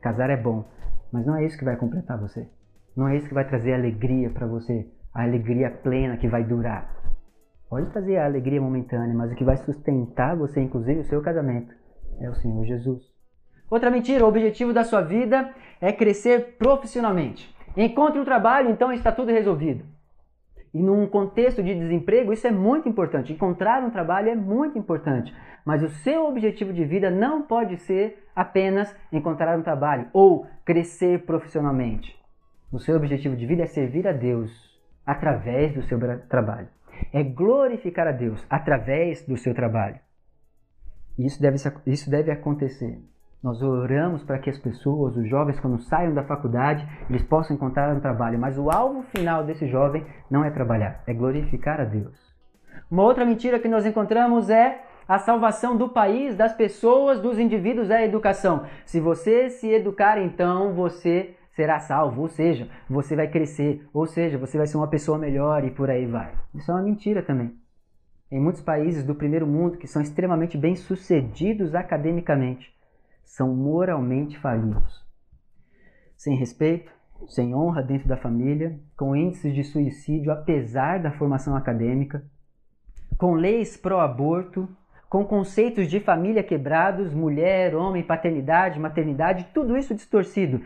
Casar 0.02 0.30
é 0.30 0.42
bom, 0.42 0.64
mas 1.12 1.26
não 1.26 1.36
é 1.36 1.46
isso 1.46 1.58
que 1.58 1.66
vai 1.66 1.76
completar 1.76 2.18
você. 2.18 2.48
Não 2.96 3.10
é 3.10 3.18
isso 3.18 3.28
que 3.28 3.34
vai 3.34 3.46
trazer 3.46 3.74
alegria 3.74 4.30
para 4.30 4.48
você, 4.48 4.90
a 5.14 5.24
alegria 5.24 5.70
plena 5.70 6.16
que 6.16 6.30
vai 6.30 6.46
durar. 6.46 6.96
Pode 7.70 7.92
trazer 7.92 8.20
a 8.20 8.26
alegria 8.26 8.62
momentânea, 8.62 9.14
mas 9.14 9.34
o 9.34 9.36
que 9.36 9.44
vai 9.44 9.58
sustentar 9.58 10.38
você, 10.38 10.62
inclusive 10.62 11.02
o 11.02 11.10
seu 11.10 11.22
casamento, 11.22 11.76
é 12.22 12.30
o 12.30 12.36
Senhor 12.36 12.64
Jesus. 12.64 13.15
Outra 13.70 13.90
mentira, 13.90 14.24
o 14.24 14.28
objetivo 14.28 14.72
da 14.72 14.84
sua 14.84 15.02
vida 15.02 15.54
é 15.82 15.92
crescer 15.92 16.56
profissionalmente. 16.58 17.54
Encontre 17.76 18.20
um 18.20 18.26
trabalho, 18.26 18.70
então 18.70 18.92
está 18.92 19.12
tudo 19.12 19.32
resolvido. 19.32 19.84
E 20.74 20.82
num 20.82 21.08
contexto 21.08 21.64
de 21.64 21.74
desemprego, 21.74 22.34
isso 22.34 22.46
é 22.46 22.52
muito 22.52 22.88
importante. 22.88 23.32
Encontrar 23.32 23.82
um 23.82 23.90
trabalho 23.90 24.30
é 24.30 24.36
muito 24.36 24.78
importante. 24.78 25.34
Mas 25.64 25.82
o 25.82 25.90
seu 25.90 26.26
objetivo 26.26 26.74
de 26.74 26.84
vida 26.84 27.10
não 27.10 27.42
pode 27.42 27.78
ser 27.78 28.28
apenas 28.36 28.94
encontrar 29.12 29.58
um 29.58 29.64
trabalho 29.64 30.08
ou 30.14 30.46
crescer 30.66 31.26
profissionalmente. 31.26 32.20
O 32.72 32.80
seu 32.80 32.96
objetivo 32.98 33.36
de 33.38 33.46
vida 33.46 33.64
é 33.64 33.68
servir 33.68 34.06
a 34.06 34.12
Deus 34.12 34.52
através 35.06 35.74
do 35.74 35.82
seu 35.84 35.98
trabalho. 36.28 36.68
É 37.14 37.24
glorificar 37.24 38.08
a 38.08 38.12
Deus 38.12 38.46
através 38.50 39.26
do 39.26 39.38
seu 39.38 39.54
trabalho. 39.54 40.00
Isso 41.18 41.42
deve, 41.42 41.58
isso 41.88 42.10
deve 42.10 42.32
acontecer. 42.32 43.00
Nós 43.46 43.62
oramos 43.62 44.24
para 44.24 44.40
que 44.40 44.50
as 44.50 44.58
pessoas, 44.58 45.16
os 45.16 45.30
jovens, 45.30 45.60
quando 45.60 45.78
saiam 45.78 46.16
da 46.16 46.24
faculdade, 46.24 46.84
eles 47.08 47.22
possam 47.22 47.56
encontrar 47.56 47.96
um 47.96 48.00
trabalho. 48.00 48.40
Mas 48.40 48.58
o 48.58 48.72
alvo 48.72 49.04
final 49.04 49.44
desse 49.44 49.68
jovem 49.68 50.04
não 50.32 50.44
é 50.44 50.50
trabalhar, 50.50 51.04
é 51.06 51.14
glorificar 51.14 51.80
a 51.80 51.84
Deus. 51.84 52.18
Uma 52.90 53.04
outra 53.04 53.24
mentira 53.24 53.60
que 53.60 53.68
nós 53.68 53.86
encontramos 53.86 54.50
é 54.50 54.82
A 55.08 55.20
salvação 55.20 55.78
do 55.78 55.88
país, 55.88 56.36
das 56.36 56.54
pessoas, 56.54 57.20
dos 57.20 57.38
indivíduos 57.38 57.92
é 57.92 57.98
a 57.98 58.06
educação. 58.06 58.66
Se 58.84 59.00
você 59.00 59.52
se 59.52 59.70
educar, 59.70 60.20
então 60.20 60.74
você 60.74 61.36
será 61.52 61.80
salvo, 61.80 62.24
ou 62.24 62.28
seja, 62.28 62.68
você 62.90 63.16
vai 63.16 63.28
crescer, 63.28 63.88
ou 63.94 64.08
seja, 64.08 64.40
você 64.40 64.58
vai 64.58 64.66
ser 64.66 64.78
uma 64.78 64.88
pessoa 64.88 65.20
melhor 65.20 65.64
e 65.64 65.70
por 65.70 65.92
aí 65.92 66.08
vai. 66.08 66.34
Isso 66.56 66.72
é 66.72 66.74
uma 66.74 66.82
mentira 66.82 67.22
também. 67.22 67.54
Em 68.32 68.42
muitos 68.42 68.64
países 68.64 69.04
do 69.04 69.14
primeiro 69.14 69.46
mundo 69.46 69.78
que 69.78 69.86
são 69.86 70.02
extremamente 70.02 70.58
bem-sucedidos 70.58 71.76
academicamente, 71.76 72.75
são 73.26 73.54
moralmente 73.54 74.38
falidos. 74.40 75.06
Sem 76.16 76.38
respeito, 76.38 76.92
sem 77.28 77.54
honra 77.54 77.82
dentro 77.82 78.08
da 78.08 78.18
família, 78.18 78.80
com 78.96 79.16
índices 79.16 79.54
de 79.54 79.64
suicídio 79.64 80.32
apesar 80.32 81.00
da 81.00 81.12
formação 81.12 81.56
acadêmica, 81.56 82.24
com 83.18 83.34
leis 83.34 83.76
pró-aborto, 83.76 84.70
com 85.10 85.24
conceitos 85.24 85.88
de 85.88 86.00
família 86.00 86.44
quebrados, 86.44 87.14
mulher, 87.14 87.76
homem, 87.76 88.04
paternidade, 88.04 88.80
maternidade, 88.80 89.48
tudo 89.54 89.78
isso 89.78 89.96
distorcido. 89.96 90.62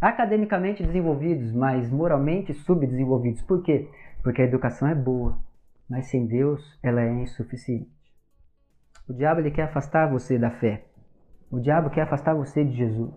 Academicamente 0.00 0.82
desenvolvidos, 0.82 1.52
mas 1.52 1.90
moralmente 1.90 2.52
subdesenvolvidos. 2.52 3.42
Por 3.42 3.62
quê? 3.62 3.88
Porque 4.22 4.42
a 4.42 4.46
educação 4.46 4.88
é 4.88 4.94
boa, 4.94 5.38
mas 5.88 6.06
sem 6.06 6.26
Deus 6.26 6.78
ela 6.82 7.02
é 7.02 7.12
insuficiente. 7.12 7.88
O 9.08 9.12
diabo 9.12 9.40
ele 9.40 9.50
quer 9.50 9.62
afastar 9.62 10.10
você 10.10 10.38
da 10.38 10.50
fé. 10.50 10.84
O 11.54 11.60
diabo 11.60 11.88
quer 11.88 12.00
afastar 12.00 12.34
você 12.34 12.64
de 12.64 12.72
Jesus. 12.72 13.14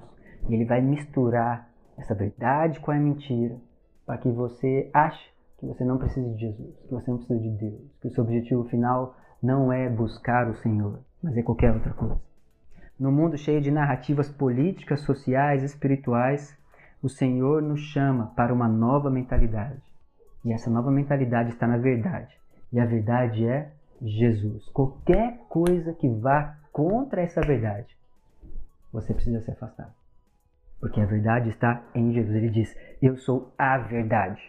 E 0.47 0.53
ele 0.53 0.63
vai 0.63 0.79
misturar 0.79 1.67
essa 1.97 2.13
verdade 2.13 2.79
com 2.79 2.91
a 2.91 2.95
mentira 2.95 3.57
para 4.05 4.19
que 4.19 4.29
você 4.29 4.91
ache 4.93 5.31
que 5.57 5.65
você 5.65 5.83
não 5.83 5.97
precisa 5.97 6.29
de 6.29 6.41
Jesus, 6.41 6.75
que 6.87 6.93
você 6.93 7.09
não 7.09 7.17
precisa 7.17 7.39
de 7.39 7.49
Deus, 7.49 7.81
que 7.99 8.07
o 8.07 8.11
seu 8.11 8.23
objetivo 8.23 8.63
final 8.65 9.15
não 9.41 9.73
é 9.73 9.89
buscar 9.89 10.47
o 10.47 10.53
Senhor, 10.53 10.99
mas 11.23 11.35
é 11.35 11.41
qualquer 11.41 11.73
outra 11.73 11.91
coisa. 11.95 12.21
No 12.99 13.11
mundo 13.11 13.39
cheio 13.39 13.59
de 13.59 13.71
narrativas 13.71 14.29
políticas, 14.29 14.99
sociais, 14.99 15.63
espirituais, 15.63 16.55
o 17.01 17.09
Senhor 17.09 17.63
nos 17.63 17.79
chama 17.79 18.33
para 18.35 18.53
uma 18.53 18.67
nova 18.67 19.09
mentalidade. 19.09 19.81
E 20.45 20.53
essa 20.53 20.69
nova 20.69 20.91
mentalidade 20.91 21.49
está 21.49 21.65
na 21.65 21.77
verdade. 21.77 22.37
E 22.71 22.79
a 22.79 22.85
verdade 22.85 23.47
é 23.47 23.71
Jesus. 23.99 24.69
Qualquer 24.69 25.39
coisa 25.49 25.91
que 25.93 26.07
vá 26.07 26.55
contra 26.71 27.23
essa 27.23 27.41
verdade, 27.41 27.97
você 29.01 29.13
precisa 29.13 29.41
se 29.41 29.51
afastar. 29.51 29.93
Porque 30.79 30.99
a 30.99 31.05
verdade 31.05 31.49
está 31.49 31.83
em 31.93 32.11
Jesus. 32.11 32.35
Ele 32.35 32.49
diz: 32.49 32.75
Eu 33.01 33.15
sou 33.15 33.53
a 33.57 33.77
verdade. 33.77 34.41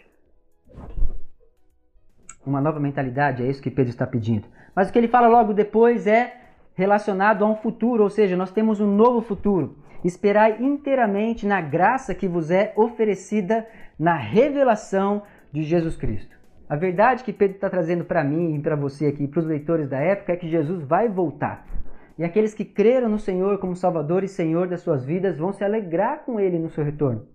Uma 2.47 2.61
nova 2.61 2.81
mentalidade, 2.81 3.43
é 3.43 3.47
isso 3.47 3.63
que 3.63 3.71
Pedro 3.71 3.91
está 3.91 4.07
pedindo. 4.07 4.47
Mas 4.75 4.89
o 4.89 4.93
que 4.93 4.99
ele 4.99 5.09
fala 5.09 5.29
logo 5.29 5.53
depois 5.53 6.07
é 6.07 6.35
relacionado 6.75 7.45
a 7.45 7.49
um 7.49 7.57
futuro, 7.57 8.05
ou 8.05 8.09
seja, 8.09 8.37
nós 8.37 8.53
temos 8.53 8.81
um 8.81 8.87
novo 8.87 9.21
futuro. 9.21 9.77
Esperai 10.03 10.63
inteiramente 10.63 11.47
na 11.47 11.61
graça 11.61 12.15
que 12.15 12.29
vos 12.29 12.51
é 12.51 12.73
oferecida 12.77 13.67
na 13.99 14.15
revelação 14.15 15.23
de 15.53 15.63
Jesus 15.65 15.97
Cristo. 15.97 16.39
A 16.69 16.77
verdade 16.77 17.25
que 17.25 17.33
Pedro 17.33 17.57
está 17.57 17.69
trazendo 17.69 18.05
para 18.05 18.23
mim 18.23 18.55
e 18.55 18.61
para 18.61 18.77
você 18.77 19.07
aqui, 19.07 19.27
para 19.27 19.41
os 19.41 19.47
leitores 19.47 19.89
da 19.89 19.99
época, 19.99 20.33
é 20.33 20.37
que 20.37 20.49
Jesus 20.49 20.83
vai 20.83 21.09
voltar. 21.09 21.67
E 22.19 22.25
aqueles 22.25 22.53
que 22.53 22.65
creram 22.65 23.09
no 23.09 23.19
Senhor 23.19 23.59
como 23.59 23.77
Salvador 23.77 24.25
e 24.25 24.29
Senhor 24.29 24.69
das 24.69 24.81
suas 24.81 25.05
vidas 25.05 25.39
vão 25.39 25.53
se 25.53 25.63
alegrar 25.63 26.25
com 26.25 26.41
Ele 26.41 26.59
no 26.59 26.69
seu 26.69 26.85
retorno. 26.85 27.27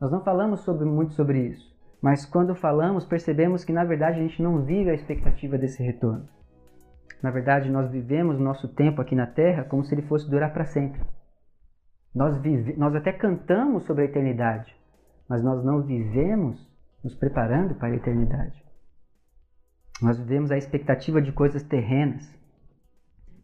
Nós 0.00 0.10
não 0.10 0.24
falamos 0.24 0.60
sobre, 0.60 0.86
muito 0.86 1.12
sobre 1.12 1.46
isso, 1.46 1.76
mas 2.00 2.24
quando 2.24 2.54
falamos, 2.54 3.04
percebemos 3.04 3.62
que 3.62 3.72
na 3.72 3.84
verdade 3.84 4.18
a 4.18 4.22
gente 4.22 4.42
não 4.42 4.64
vive 4.64 4.88
a 4.88 4.94
expectativa 4.94 5.58
desse 5.58 5.82
retorno. 5.82 6.26
Na 7.22 7.30
verdade, 7.30 7.70
nós 7.70 7.90
vivemos 7.90 8.36
o 8.36 8.42
nosso 8.42 8.66
tempo 8.66 9.02
aqui 9.02 9.14
na 9.14 9.26
Terra 9.26 9.64
como 9.64 9.84
se 9.84 9.94
ele 9.94 10.02
fosse 10.02 10.30
durar 10.30 10.54
para 10.54 10.64
sempre. 10.64 11.02
Nós, 12.14 12.36
vive, 12.38 12.74
nós 12.76 12.94
até 12.94 13.12
cantamos 13.12 13.84
sobre 13.84 14.02
a 14.02 14.06
eternidade, 14.06 14.74
mas 15.28 15.44
nós 15.44 15.62
não 15.62 15.82
vivemos 15.82 16.66
nos 17.04 17.14
preparando 17.14 17.74
para 17.74 17.88
a 17.88 17.94
eternidade. 17.94 18.64
Nós 20.02 20.18
vivemos 20.18 20.50
a 20.50 20.56
expectativa 20.56 21.20
de 21.20 21.30
coisas 21.30 21.62
terrenas. 21.62 22.39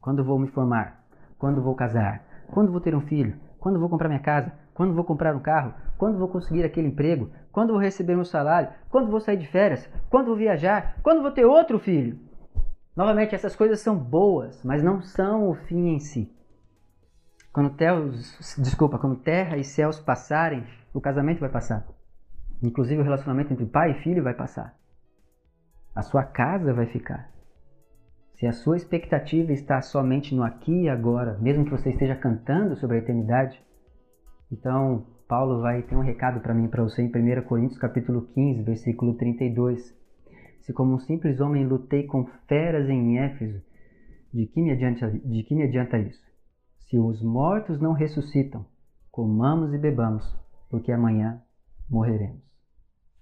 Quando 0.06 0.22
vou 0.22 0.38
me 0.38 0.46
formar? 0.46 1.04
Quando 1.36 1.60
vou 1.60 1.75
casar? 1.75 2.25
Quando 2.52 2.70
vou 2.70 2.80
ter 2.80 2.94
um 2.94 3.00
filho? 3.00 3.40
Quando 3.58 3.80
vou 3.80 3.88
comprar 3.88 4.08
minha 4.08 4.20
casa? 4.20 4.52
Quando 4.72 4.94
vou 4.94 5.02
comprar 5.02 5.34
um 5.34 5.40
carro? 5.40 5.75
Quando 5.98 6.16
vou 6.16 6.28
conseguir 6.28 6.62
aquele 6.62 6.86
emprego? 6.86 7.28
Quando 7.50 7.72
vou 7.72 7.80
receber 7.80 8.14
meu 8.14 8.25
salário? 8.25 8.68
Quando 8.88 9.10
vou 9.10 9.18
sair 9.18 9.36
de 9.36 9.48
férias? 9.48 9.90
Quando 10.08 10.28
vou 10.28 10.36
viajar? 10.36 10.94
Quando 11.02 11.22
vou 11.22 11.32
ter 11.32 11.44
outro 11.44 11.80
filho? 11.80 12.20
Novamente, 12.94 13.34
essas 13.34 13.56
coisas 13.56 13.80
são 13.80 13.98
boas, 13.98 14.62
mas 14.62 14.80
não 14.80 15.02
são 15.02 15.50
o 15.50 15.54
fim 15.54 15.88
em 15.88 15.98
si. 15.98 16.32
Quando, 17.52 17.70
teus, 17.70 18.56
desculpa, 18.58 19.00
quando 19.00 19.16
terra 19.16 19.56
e 19.56 19.64
céus 19.64 19.98
passarem, 19.98 20.64
o 20.94 21.00
casamento 21.00 21.40
vai 21.40 21.50
passar. 21.50 21.84
Inclusive 22.62 23.00
o 23.00 23.04
relacionamento 23.04 23.52
entre 23.52 23.66
pai 23.66 23.90
e 23.90 24.02
filho 24.04 24.22
vai 24.22 24.34
passar. 24.34 24.76
A 25.92 26.02
sua 26.02 26.22
casa 26.22 26.72
vai 26.72 26.86
ficar. 26.86 27.36
Se 28.37 28.47
a 28.47 28.52
sua 28.52 28.76
expectativa 28.76 29.50
está 29.50 29.81
somente 29.81 30.35
no 30.35 30.43
aqui 30.43 30.83
e 30.83 30.88
agora, 30.90 31.38
mesmo 31.38 31.64
que 31.64 31.71
você 31.71 31.88
esteja 31.88 32.14
cantando 32.14 32.76
sobre 32.76 32.97
a 32.97 33.00
eternidade, 33.00 33.59
então 34.52 35.07
Paulo 35.26 35.62
vai 35.62 35.81
ter 35.81 35.97
um 35.97 36.02
recado 36.02 36.40
para 36.40 36.52
mim 36.52 36.69
para 36.69 36.83
você 36.83 37.00
em 37.00 37.07
1 37.07 37.43
Coríntios 37.47 37.78
capítulo 37.78 38.26
15, 38.35 38.62
versículo 38.62 39.14
32. 39.14 39.97
Se 40.61 40.73
como 40.75 40.93
um 40.93 40.99
simples 40.99 41.40
homem 41.40 41.66
lutei 41.66 42.02
com 42.02 42.26
feras 42.47 42.90
em 42.90 43.19
Éfeso, 43.19 43.62
de 44.35 44.47
que 44.47 44.61
me 44.61 44.71
adianta, 44.71 45.11
de 45.11 45.43
que 45.43 45.55
me 45.55 45.62
adianta 45.62 45.99
isso? 45.99 46.23
Se 46.90 46.99
os 46.99 47.23
mortos 47.23 47.81
não 47.81 47.95
ressuscitam, 47.95 48.66
comamos 49.11 49.73
e 49.73 49.78
bebamos, 49.78 50.38
porque 50.69 50.93
amanhã 50.93 51.40
morreremos. 51.88 52.43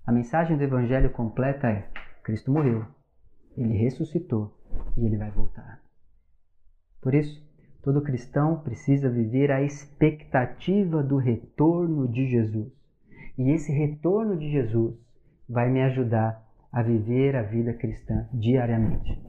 A 0.04 0.11
mensagem 0.11 0.56
do 0.56 0.64
Evangelho 0.64 1.11
completa 1.11 1.68
é: 1.68 1.88
Cristo 2.25 2.50
morreu, 2.50 2.85
ele 3.56 3.75
ressuscitou 3.75 4.53
e 4.96 5.04
ele 5.04 5.16
vai 5.16 5.30
voltar. 5.30 5.80
Por 7.00 7.14
isso, 7.14 7.42
todo 7.82 8.02
cristão 8.02 8.60
precisa 8.60 9.10
viver 9.10 9.50
a 9.50 9.62
expectativa 9.62 11.02
do 11.02 11.16
retorno 11.16 12.08
de 12.08 12.26
Jesus. 12.26 12.72
E 13.36 13.50
esse 13.50 13.72
retorno 13.72 14.38
de 14.38 14.50
Jesus 14.50 14.96
vai 15.48 15.70
me 15.70 15.82
ajudar 15.82 16.42
a 16.72 16.82
viver 16.82 17.36
a 17.36 17.42
vida 17.42 17.72
cristã 17.74 18.26
diariamente. 18.32 19.22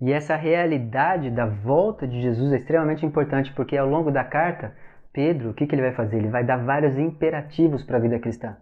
E 0.00 0.12
essa 0.12 0.36
realidade 0.36 1.30
da 1.30 1.46
volta 1.46 2.06
de 2.06 2.22
Jesus 2.22 2.52
é 2.52 2.56
extremamente 2.56 3.04
importante 3.04 3.52
porque 3.54 3.76
ao 3.76 3.88
longo 3.88 4.10
da 4.10 4.24
carta, 4.24 4.74
Pedro, 5.12 5.50
o 5.50 5.54
que, 5.54 5.66
que 5.66 5.74
ele 5.74 5.82
vai 5.82 5.94
fazer? 5.94 6.18
Ele 6.18 6.28
vai 6.28 6.44
dar 6.44 6.64
vários 6.64 6.96
imperativos 6.96 7.82
para 7.82 7.98
a 7.98 8.00
vida 8.00 8.18
cristã. 8.18 8.56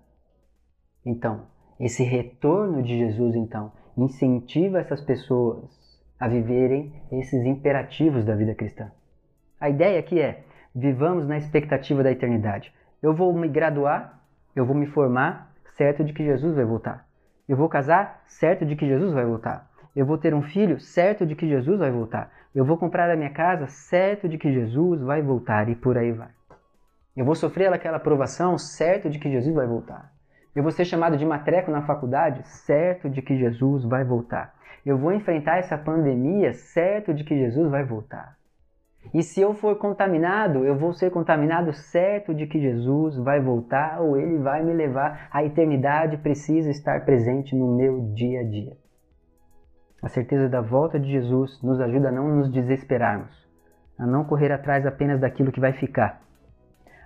Então, 1.05 1.47
esse 1.79 2.03
retorno 2.03 2.83
de 2.83 2.99
Jesus, 2.99 3.35
então, 3.37 3.71
incentiva 3.97 4.79
essas 4.81 5.01
pessoas 5.03 5.86
a 6.19 6.29
viverem 6.29 6.93
esses 7.13 7.45
imperativos 7.45 8.25
da 8.25 8.35
vida 8.35 8.55
cristã. 8.55 8.91
A 9.61 9.69
ideia 9.69 9.99
aqui 9.99 10.21
é: 10.21 10.45
vivamos 10.75 11.27
na 11.27 11.37
expectativa 11.37 12.03
da 12.03 12.11
eternidade. 12.11 12.73
Eu 13.03 13.15
vou 13.15 13.33
me 13.33 13.49
graduar, 13.49 14.21
eu 14.55 14.65
vou 14.65 14.75
me 14.75 14.87
formar, 14.87 15.53
certo 15.77 16.03
de 16.05 16.13
que 16.13 16.25
Jesus 16.25 16.55
vai 16.55 16.65
voltar. 16.65 17.07
Eu 17.49 17.57
vou 17.57 17.69
casar, 17.69 18.23
certo 18.27 18.65
de 18.65 18.75
que 18.75 18.87
Jesus 18.87 19.13
vai 19.13 19.25
voltar. 19.25 19.71
Eu 19.95 20.05
vou 20.05 20.19
ter 20.19 20.35
um 20.35 20.43
filho, 20.43 20.81
certo 20.81 21.25
de 21.25 21.35
que 21.35 21.49
Jesus 21.49 21.79
vai 21.79 21.91
voltar. 21.91 22.31
Eu 22.55 22.65
vou 22.65 22.77
comprar 22.77 23.11
a 23.11 23.17
minha 23.17 23.31
casa, 23.31 23.67
certo 23.67 24.29
de 24.29 24.37
que 24.37 24.53
Jesus 24.53 25.01
vai 25.01 25.23
voltar 25.23 25.69
e 25.69 25.77
por 25.77 25.97
aí 25.97 26.13
vai. 26.13 26.31
Eu 27.17 27.25
vou 27.25 27.35
sofrer 27.35 27.73
aquela 27.73 27.97
aprovação, 27.97 28.59
certo 28.59 29.09
de 29.09 29.19
que 29.19 29.31
Jesus 29.31 29.55
vai 29.55 29.67
voltar. 29.67 30.13
Eu 30.57 30.63
vou 30.63 30.73
ser 30.73 30.87
chamado 30.87 31.19
de 31.19 31.27
matreco 31.27 31.71
na 31.71 31.83
faculdade, 31.83 32.41
certo 32.49 33.11
de 33.11 33.21
que 33.21 33.37
Jesus 33.37 33.85
vai 33.85 34.03
voltar. 34.03 34.55
Eu 34.87 34.97
vou 34.97 35.13
enfrentar 35.13 35.59
essa 35.59 35.77
pandemia, 35.77 36.55
certo 36.55 37.13
de 37.13 37.25
que 37.25 37.37
Jesus 37.37 37.71
vai 37.71 37.85
voltar. 37.85 38.39
E 39.13 39.23
se 39.23 39.39
eu 39.39 39.53
for 39.53 39.77
contaminado, 39.77 40.65
eu 40.65 40.75
vou 40.75 40.95
ser 40.95 41.11
contaminado 41.11 41.75
certo 41.75 42.35
de 42.35 42.47
que 42.47 42.59
Jesus 42.59 43.19
vai 43.19 43.39
voltar 43.39 44.01
ou 44.01 44.17
ele 44.17 44.39
vai 44.39 44.65
me 44.65 44.73
levar. 44.73 45.29
A 45.31 45.45
eternidade 45.45 46.17
precisa 46.17 46.71
estar 46.71 47.05
presente 47.05 47.55
no 47.55 47.77
meu 47.77 48.11
dia 48.15 48.41
a 48.41 48.45
dia. 48.45 48.73
A 50.03 50.09
certeza 50.09 50.49
da 50.49 50.63
volta 50.63 50.99
de 50.99 51.11
Jesus 51.11 51.63
nos 51.63 51.79
ajuda 51.83 52.09
a 52.09 52.13
não 52.13 52.29
nos 52.35 52.51
desesperarmos, 52.51 53.47
a 53.99 54.07
não 54.07 54.25
correr 54.25 54.51
atrás 54.51 54.87
apenas 54.87 55.21
daquilo 55.21 55.53
que 55.53 55.61
vai 55.61 55.75
ficar, 55.75 56.23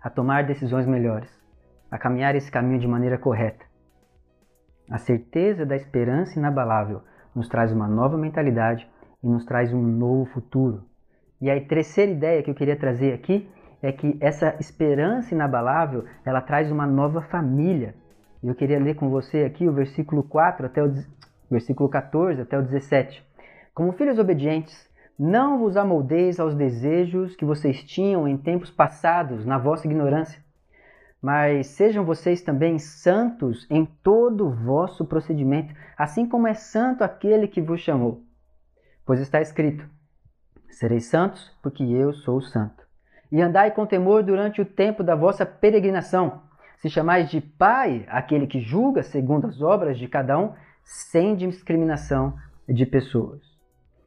a 0.01 0.09
tomar 0.09 0.45
decisões 0.45 0.87
melhores, 0.87 1.40
a 1.91 1.99
caminhar 1.99 2.35
esse 2.35 2.51
caminho 2.51 2.79
de 2.79 2.87
maneira 2.87 3.19
correta. 3.19 3.65
A 4.91 4.99
certeza 4.99 5.65
da 5.65 5.77
esperança 5.77 6.39
inabalável 6.39 7.03
nos 7.35 7.49
traz 7.49 7.73
uma 7.73 7.87
nova 7.89 8.17
mentalidade 8.17 8.89
e 9.23 9.29
nos 9.29 9.45
traz 9.45 9.73
um 9.73 9.83
novo 9.83 10.27
futuro. 10.27 10.85
E 11.41 11.51
a 11.51 11.61
terceira 11.65 12.13
ideia 12.13 12.43
que 12.43 12.51
eu 12.51 12.55
queria 12.55 12.77
trazer 12.77 13.13
aqui 13.15 13.49
é 13.83 13.93
que 13.93 14.19
essa 14.21 14.57
esperança 14.61 15.35
inabalável, 15.35 16.05
ela 16.25 16.41
traz 16.41 16.71
uma 16.71 16.87
nova 16.87 17.23
família. 17.23 17.95
E 18.43 18.49
eu 18.49 18.55
queria 18.55 18.79
ler 18.79 18.95
com 18.95 19.09
você 19.09 19.45
aqui 19.45 19.67
o 19.67 19.73
versículo 19.73 20.23
4 20.23 20.67
até 20.67 20.83
o 20.83 20.93
versículo 21.51 21.89
14 21.89 22.43
até 22.43 22.59
o 22.59 22.63
17. 22.63 23.25
Como 23.75 23.93
filhos 23.93 24.19
obedientes, 24.19 24.89
Não 25.23 25.59
vos 25.59 25.77
amoldeis 25.77 26.41
aos 26.41 26.55
desejos 26.55 27.37
que 27.37 27.45
vocês 27.45 27.85
tinham 27.85 28.27
em 28.27 28.39
tempos 28.39 28.71
passados, 28.71 29.45
na 29.45 29.59
vossa 29.59 29.87
ignorância. 29.87 30.43
Mas 31.23 31.67
sejam 31.69 32.05
vocês 32.05 32.41
também 32.41 32.79
santos 32.79 33.67
em 33.69 33.85
todo 33.85 34.47
o 34.47 34.51
vosso 34.51 35.05
procedimento, 35.05 35.75
assim 35.97 36.27
como 36.27 36.47
é 36.47 36.55
santo 36.55 37.05
aquele 37.05 37.47
que 37.47 37.61
vos 37.61 37.81
chamou. 37.81 38.23
Pois 39.05 39.21
está 39.21 39.41
escrito: 39.41 39.85
Sereis 40.71 41.07
santos, 41.07 41.55
porque 41.63 41.83
eu 41.83 42.13
sou 42.15 42.41
santo. 42.41 42.85
E 43.31 43.41
andai 43.41 43.71
com 43.71 43.87
temor 43.87 44.23
durante 44.23 44.61
o 44.61 44.65
tempo 44.65 45.05
da 45.05 45.15
vossa 45.15 45.45
peregrinação. 45.45 46.43
Se 46.79 46.89
chamais 46.89 47.31
de 47.31 47.41
Pai 47.41 48.07
aquele 48.09 48.47
que 48.47 48.61
julga 48.61 49.03
segundo 49.03 49.47
as 49.47 49.61
obras 49.61 49.99
de 49.99 50.09
cada 50.09 50.39
um, 50.39 50.55
sem 50.83 51.37
discriminação 51.37 52.35
de 52.67 52.87
pessoas. 52.87 53.41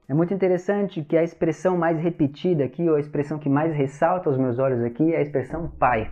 É 0.09 0.13
muito 0.13 0.33
interessante 0.33 1.03
que 1.03 1.15
a 1.15 1.23
expressão 1.23 1.77
mais 1.77 1.97
repetida 1.99 2.63
aqui, 2.63 2.89
ou 2.89 2.95
a 2.95 2.99
expressão 2.99 3.39
que 3.39 3.47
mais 3.47 3.73
ressalta 3.73 4.29
aos 4.29 4.37
meus 4.37 4.59
olhos 4.59 4.83
aqui, 4.83 5.13
é 5.13 5.17
a 5.17 5.21
expressão 5.21 5.67
pai. 5.67 6.11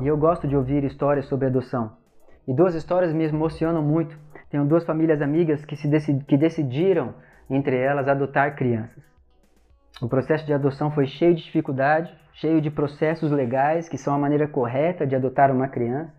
E 0.00 0.06
eu 0.06 0.16
gosto 0.16 0.46
de 0.46 0.56
ouvir 0.56 0.84
histórias 0.84 1.26
sobre 1.26 1.46
adoção. 1.46 1.96
E 2.46 2.54
duas 2.54 2.74
histórias 2.74 3.12
me 3.12 3.24
emocionam 3.24 3.82
muito. 3.82 4.16
Tenho 4.48 4.64
duas 4.64 4.84
famílias 4.84 5.20
amigas 5.20 5.64
que, 5.64 5.74
se 5.76 5.88
que 6.26 6.36
decidiram, 6.36 7.14
entre 7.50 7.76
elas, 7.76 8.06
adotar 8.06 8.54
crianças. 8.54 9.02
O 10.00 10.08
processo 10.08 10.46
de 10.46 10.52
adoção 10.52 10.92
foi 10.92 11.06
cheio 11.06 11.34
de 11.34 11.42
dificuldade, 11.42 12.16
cheio 12.34 12.60
de 12.60 12.70
processos 12.70 13.32
legais, 13.32 13.88
que 13.88 13.98
são 13.98 14.14
a 14.14 14.18
maneira 14.18 14.46
correta 14.46 15.04
de 15.04 15.16
adotar 15.16 15.50
uma 15.50 15.66
criança. 15.66 16.14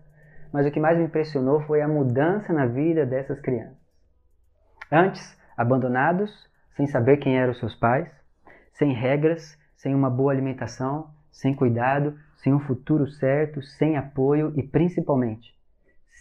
Mas 0.52 0.66
o 0.66 0.70
que 0.70 0.78
mais 0.78 0.98
me 0.98 1.04
impressionou 1.04 1.62
foi 1.62 1.80
a 1.80 1.88
mudança 1.88 2.52
na 2.52 2.66
vida 2.66 3.06
dessas 3.06 3.40
crianças. 3.40 3.78
Antes, 4.92 5.38
abandonados, 5.56 6.30
sem 6.76 6.86
saber 6.86 7.16
quem 7.16 7.38
eram 7.38 7.54
seus 7.54 7.74
pais, 7.74 8.10
sem 8.74 8.92
regras, 8.92 9.58
sem 9.74 9.94
uma 9.94 10.10
boa 10.10 10.32
alimentação, 10.32 11.08
sem 11.30 11.54
cuidado, 11.54 12.14
sem 12.42 12.52
um 12.52 12.60
futuro 12.60 13.06
certo, 13.06 13.62
sem 13.62 13.96
apoio 13.96 14.52
e 14.56 14.62
principalmente 14.62 15.54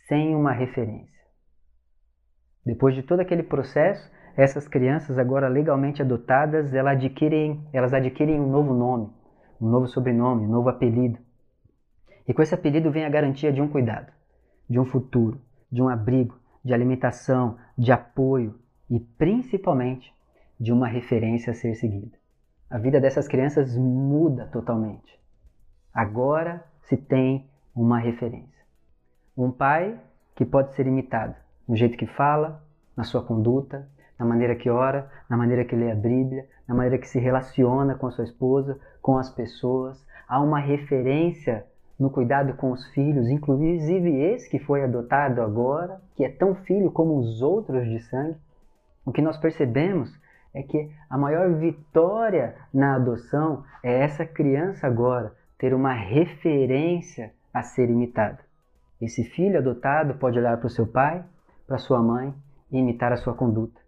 sem 0.08 0.36
uma 0.36 0.52
referência. 0.52 1.20
Depois 2.66 2.96
de 2.96 3.04
todo 3.04 3.20
aquele 3.20 3.44
processo, 3.44 4.12
essas 4.36 4.68
crianças 4.68 5.18
agora 5.18 5.48
legalmente 5.48 6.02
adotadas, 6.02 6.74
elas 6.74 6.94
adquirem, 6.94 7.64
elas 7.72 7.94
adquirem 7.94 8.40
um 8.40 8.50
novo 8.50 8.74
nome, 8.74 9.10
um 9.62 9.70
novo 9.70 9.88
sobrenome, 9.88 10.46
um 10.46 10.52
novo 10.52 10.70
apelido. 10.70 11.20
E 12.28 12.34
com 12.34 12.42
esse 12.42 12.54
apelido 12.54 12.92
vem 12.92 13.06
a 13.06 13.10
garantia 13.10 13.52
de 13.52 13.62
um 13.62 13.68
cuidado, 13.68 14.12
de 14.70 14.80
um 14.80 14.86
futuro, 14.86 15.42
de 15.72 15.82
um 15.82 15.90
abrigo, 15.90 16.38
de 16.64 16.74
alimentação, 16.74 17.58
de 17.78 17.92
apoio, 17.92 18.60
e 18.90 19.00
principalmente 19.00 20.14
de 20.60 20.72
uma 20.72 20.88
referência 20.88 21.52
a 21.52 21.54
ser 21.54 21.76
seguida. 21.76 22.18
A 22.70 22.78
vida 22.78 23.00
dessas 23.00 23.28
crianças 23.28 23.78
muda 23.78 24.48
totalmente. 24.48 25.19
Agora 26.00 26.64
se 26.84 26.96
tem 26.96 27.46
uma 27.76 28.00
referência. 28.00 28.64
Um 29.36 29.52
pai 29.52 30.00
que 30.34 30.46
pode 30.46 30.74
ser 30.74 30.88
imitado 30.88 31.36
no 31.68 31.76
jeito 31.76 31.98
que 31.98 32.08
fala, 32.08 32.64
na 32.96 33.04
sua 33.04 33.22
conduta, 33.22 33.86
na 34.18 34.26
maneira 34.26 34.56
que 34.56 34.70
ora, 34.70 35.12
na 35.30 35.36
maneira 35.36 35.66
que 35.66 35.76
lê 35.76 35.92
a 35.92 35.96
Bíblia, 35.96 36.48
na 36.66 36.74
maneira 36.74 36.98
que 36.98 37.06
se 37.06 37.20
relaciona 37.20 37.96
com 37.96 38.08
a 38.08 38.12
sua 38.12 38.24
esposa, 38.24 38.80
com 39.02 39.18
as 39.18 39.30
pessoas. 39.30 40.02
Há 40.26 40.40
uma 40.40 40.58
referência 40.58 41.66
no 42.00 42.10
cuidado 42.10 42.54
com 42.54 42.72
os 42.72 42.88
filhos, 42.92 43.28
inclusive 43.28 44.22
esse 44.22 44.50
que 44.50 44.58
foi 44.58 44.86
adotado 44.86 45.42
agora, 45.42 46.00
que 46.16 46.24
é 46.24 46.30
tão 46.30 46.56
filho 46.56 46.92
como 46.92 47.18
os 47.18 47.42
outros 47.42 47.86
de 47.86 48.00
sangue. 48.00 48.38
O 49.06 49.12
que 49.12 49.22
nós 49.22 49.36
percebemos 49.36 50.18
é 50.54 50.64
que 50.64 50.90
a 51.10 51.18
maior 51.18 51.56
vitória 51.56 52.56
na 52.74 52.96
adoção 52.96 53.66
é 53.84 54.02
essa 54.02 54.26
criança 54.26 54.88
agora 54.88 55.38
ter 55.60 55.74
uma 55.74 55.94
referência 55.94 57.34
a 57.54 57.62
ser 57.62 57.90
imitada. 57.90 58.40
Esse 59.00 59.26
filho 59.26 59.60
adotado 59.60 60.16
pode 60.16 60.40
olhar 60.40 60.58
para 60.58 60.68
o 60.68 60.70
seu 60.70 60.88
pai, 60.88 61.24
para 61.68 61.78
sua 61.78 62.02
mãe 62.02 62.34
e 62.72 62.80
imitar 62.80 63.12
a 63.12 63.18
sua 63.18 63.34
conduta. 63.34 63.80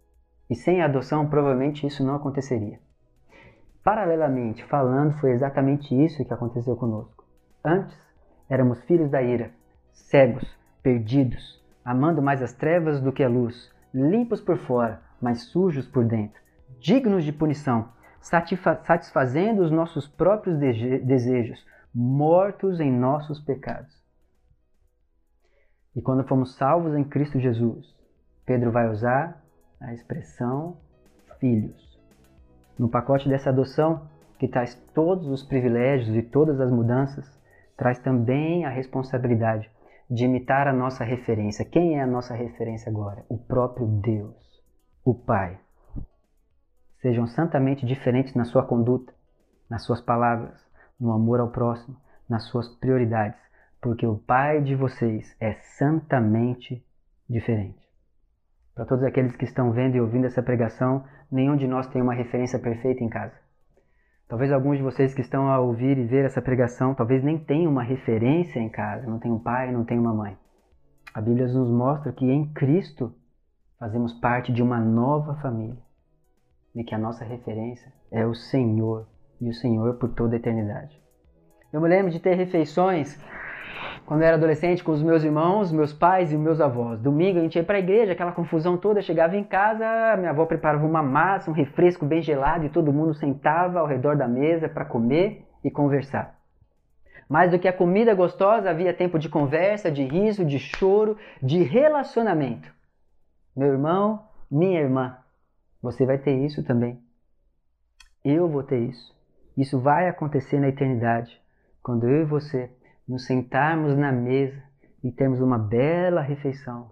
E 0.49 0.55
sem 0.55 0.81
a 0.81 0.85
adoção, 0.85 1.27
provavelmente 1.29 1.87
isso 1.87 2.05
não 2.05 2.15
aconteceria. 2.15 2.77
Paralelamente 3.83 4.63
falando, 4.65 5.17
foi 5.19 5.31
exatamente 5.31 5.95
isso 5.95 6.23
que 6.25 6.33
aconteceu 6.33 6.75
conosco. 6.75 7.25
Antes, 7.63 7.97
éramos 8.49 8.83
filhos 8.83 9.09
da 9.09 9.21
ira, 9.21 9.51
cegos, 9.93 10.45
perdidos, 10.83 11.63
amando 11.85 12.21
mais 12.21 12.41
as 12.41 12.53
trevas 12.53 12.99
do 12.99 13.13
que 13.13 13.23
a 13.23 13.29
luz, 13.29 13.73
limpos 13.93 14.41
por 14.41 14.57
fora, 14.57 15.01
mas 15.21 15.43
sujos 15.43 15.87
por 15.87 16.03
dentro, 16.03 16.39
dignos 16.79 17.23
de 17.23 17.31
punição, 17.31 17.89
satisfazendo 18.21 19.61
os 19.63 19.71
nossos 19.71 20.07
próprios 20.07 20.57
desejos, 20.57 21.65
mortos 21.93 22.79
em 22.79 22.91
nossos 22.91 23.39
pecados. 23.41 23.99
E 25.95 26.01
quando 26.01 26.23
fomos 26.23 26.55
salvos 26.55 26.95
em 26.95 27.03
Cristo 27.03 27.39
Jesus, 27.39 27.93
Pedro 28.45 28.71
vai 28.71 28.89
usar 28.89 29.43
a 29.79 29.93
expressão 29.93 30.77
filhos. 31.39 31.99
No 32.77 32.87
pacote 32.87 33.27
dessa 33.27 33.49
adoção, 33.49 34.07
que 34.39 34.47
traz 34.47 34.75
todos 34.93 35.27
os 35.27 35.43
privilégios 35.43 36.15
e 36.15 36.21
todas 36.21 36.59
as 36.59 36.71
mudanças, 36.71 37.25
traz 37.75 37.99
também 37.99 38.65
a 38.65 38.69
responsabilidade 38.69 39.69
de 40.09 40.25
imitar 40.25 40.67
a 40.67 40.73
nossa 40.73 41.03
referência. 41.03 41.65
Quem 41.65 41.97
é 41.97 42.01
a 42.01 42.07
nossa 42.07 42.33
referência 42.33 42.89
agora? 42.89 43.25
O 43.27 43.37
próprio 43.37 43.87
Deus, 43.87 44.35
o 45.03 45.13
Pai. 45.13 45.59
Sejam 47.01 47.25
santamente 47.25 47.83
diferentes 47.83 48.35
na 48.35 48.45
sua 48.45 48.63
conduta, 48.63 49.11
nas 49.67 49.83
suas 49.83 49.99
palavras, 49.99 50.55
no 50.99 51.11
amor 51.11 51.39
ao 51.39 51.49
próximo, 51.49 51.97
nas 52.29 52.43
suas 52.43 52.67
prioridades, 52.75 53.39
porque 53.81 54.05
o 54.05 54.17
Pai 54.17 54.61
de 54.61 54.75
vocês 54.75 55.35
é 55.39 55.53
santamente 55.79 56.85
diferente. 57.27 57.81
Para 58.75 58.85
todos 58.85 59.03
aqueles 59.03 59.35
que 59.35 59.45
estão 59.45 59.71
vendo 59.71 59.95
e 59.95 60.01
ouvindo 60.01 60.27
essa 60.27 60.43
pregação, 60.43 61.03
nenhum 61.31 61.55
de 61.55 61.67
nós 61.67 61.87
tem 61.87 62.03
uma 62.03 62.13
referência 62.13 62.59
perfeita 62.59 63.03
em 63.03 63.09
casa. 63.09 63.33
Talvez 64.27 64.51
alguns 64.51 64.77
de 64.77 64.83
vocês 64.83 65.11
que 65.11 65.21
estão 65.21 65.49
a 65.49 65.59
ouvir 65.59 65.97
e 65.97 66.05
ver 66.05 66.23
essa 66.23 66.41
pregação, 66.41 66.93
talvez 66.93 67.23
nem 67.23 67.39
tenham 67.39 67.71
uma 67.71 67.83
referência 67.83 68.59
em 68.59 68.69
casa, 68.69 69.07
não 69.07 69.17
tem 69.17 69.31
um 69.31 69.39
pai, 69.39 69.71
não 69.71 69.83
tem 69.83 69.97
uma 69.97 70.13
mãe. 70.13 70.37
A 71.15 71.19
Bíblia 71.19 71.47
nos 71.47 71.69
mostra 71.69 72.13
que 72.13 72.29
em 72.29 72.53
Cristo 72.53 73.11
fazemos 73.79 74.13
parte 74.13 74.53
de 74.53 74.61
uma 74.61 74.79
nova 74.79 75.33
família 75.41 75.81
e 76.75 76.83
que 76.83 76.95
a 76.95 76.97
nossa 76.97 77.25
referência 77.25 77.91
é 78.11 78.25
o 78.25 78.33
Senhor 78.33 79.07
e 79.39 79.49
o 79.49 79.53
Senhor 79.53 79.95
por 79.95 80.09
toda 80.09 80.35
a 80.35 80.39
eternidade. 80.39 80.99
Eu 81.71 81.81
me 81.81 81.87
lembro 81.87 82.11
de 82.11 82.19
ter 82.19 82.35
refeições 82.35 83.19
quando 84.05 84.21
eu 84.21 84.27
era 84.27 84.35
adolescente 84.35 84.83
com 84.83 84.91
os 84.91 85.01
meus 85.01 85.23
irmãos, 85.23 85.71
meus 85.71 85.93
pais 85.93 86.33
e 86.33 86.37
meus 86.37 86.59
avós. 86.59 86.99
Domingo 86.99 87.39
a 87.39 87.41
gente 87.41 87.55
ia 87.55 87.63
para 87.63 87.77
a 87.77 87.79
igreja, 87.79 88.11
aquela 88.11 88.31
confusão 88.31 88.77
toda, 88.77 89.01
chegava 89.01 89.37
em 89.37 89.43
casa, 89.43 90.17
minha 90.17 90.31
avó 90.31 90.45
preparava 90.45 90.85
uma 90.85 91.01
massa, 91.01 91.49
um 91.49 91.53
refresco 91.53 92.05
bem 92.05 92.21
gelado 92.21 92.65
e 92.65 92.69
todo 92.69 92.91
mundo 92.91 93.13
sentava 93.13 93.79
ao 93.79 93.87
redor 93.87 94.17
da 94.17 94.27
mesa 94.27 94.67
para 94.67 94.85
comer 94.85 95.45
e 95.63 95.71
conversar. 95.71 96.35
Mais 97.29 97.51
do 97.51 97.57
que 97.57 97.67
a 97.67 97.73
comida 97.73 98.13
gostosa, 98.13 98.69
havia 98.69 98.93
tempo 98.93 99.17
de 99.17 99.29
conversa, 99.29 99.89
de 99.89 100.03
riso, 100.03 100.43
de 100.43 100.59
choro, 100.59 101.17
de 101.41 101.63
relacionamento. 101.63 102.69
Meu 103.55 103.69
irmão, 103.69 104.25
minha 104.51 104.81
irmã, 104.81 105.17
você 105.81 106.05
vai 106.05 106.17
ter 106.17 106.37
isso 106.45 106.63
também. 106.63 107.01
Eu 108.23 108.47
vou 108.47 108.63
ter 108.63 108.79
isso. 108.79 109.15
Isso 109.57 109.79
vai 109.79 110.07
acontecer 110.07 110.59
na 110.59 110.69
eternidade, 110.69 111.41
quando 111.81 112.07
eu 112.07 112.21
e 112.21 112.25
você 112.25 112.71
nos 113.07 113.25
sentarmos 113.25 113.97
na 113.97 114.11
mesa 114.11 114.61
e 115.03 115.11
termos 115.11 115.41
uma 115.41 115.57
bela 115.57 116.21
refeição 116.21 116.91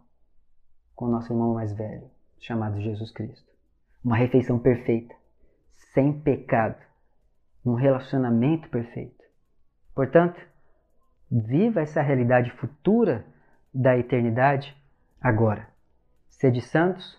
com 0.96 1.06
o 1.06 1.10
nosso 1.10 1.32
irmão 1.32 1.54
mais 1.54 1.72
velho, 1.72 2.10
chamado 2.40 2.82
Jesus 2.82 3.12
Cristo. 3.12 3.48
Uma 4.04 4.18
refeição 4.18 4.60
perfeita, 4.60 5.16
sem 5.94 6.12
pecado, 6.20 6.78
um 7.66 7.74
relacionamento 7.74 8.70
perfeito. 8.70 9.24
Portanto, 9.94 10.40
viva 11.32 11.82
essa 11.82 12.02
realidade 12.02 12.52
futura 12.52 13.26
da 13.74 13.98
eternidade 13.98 14.76
agora. 15.22 15.68
Sede 16.30 16.62
santos, 16.62 17.19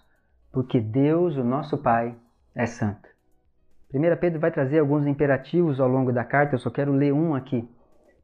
porque 0.53 0.81
Deus, 0.81 1.37
o 1.37 1.45
nosso 1.45 1.79
Pai, 1.79 2.17
é 2.55 2.67
santo. 2.67 3.09
1 3.93 4.17
Pedro 4.21 4.41
vai 4.41 4.53
trazer 4.53 4.79
alguns 4.79 5.07
imperativos 5.07 5.81
ao 5.81 5.89
longo 5.89 6.13
da 6.13 6.25
carta, 6.25 6.55
eu 6.55 6.59
só 6.59 6.71
quero 6.71 6.93
ler 6.93 7.13
um 7.13 7.35
aqui, 7.35 7.69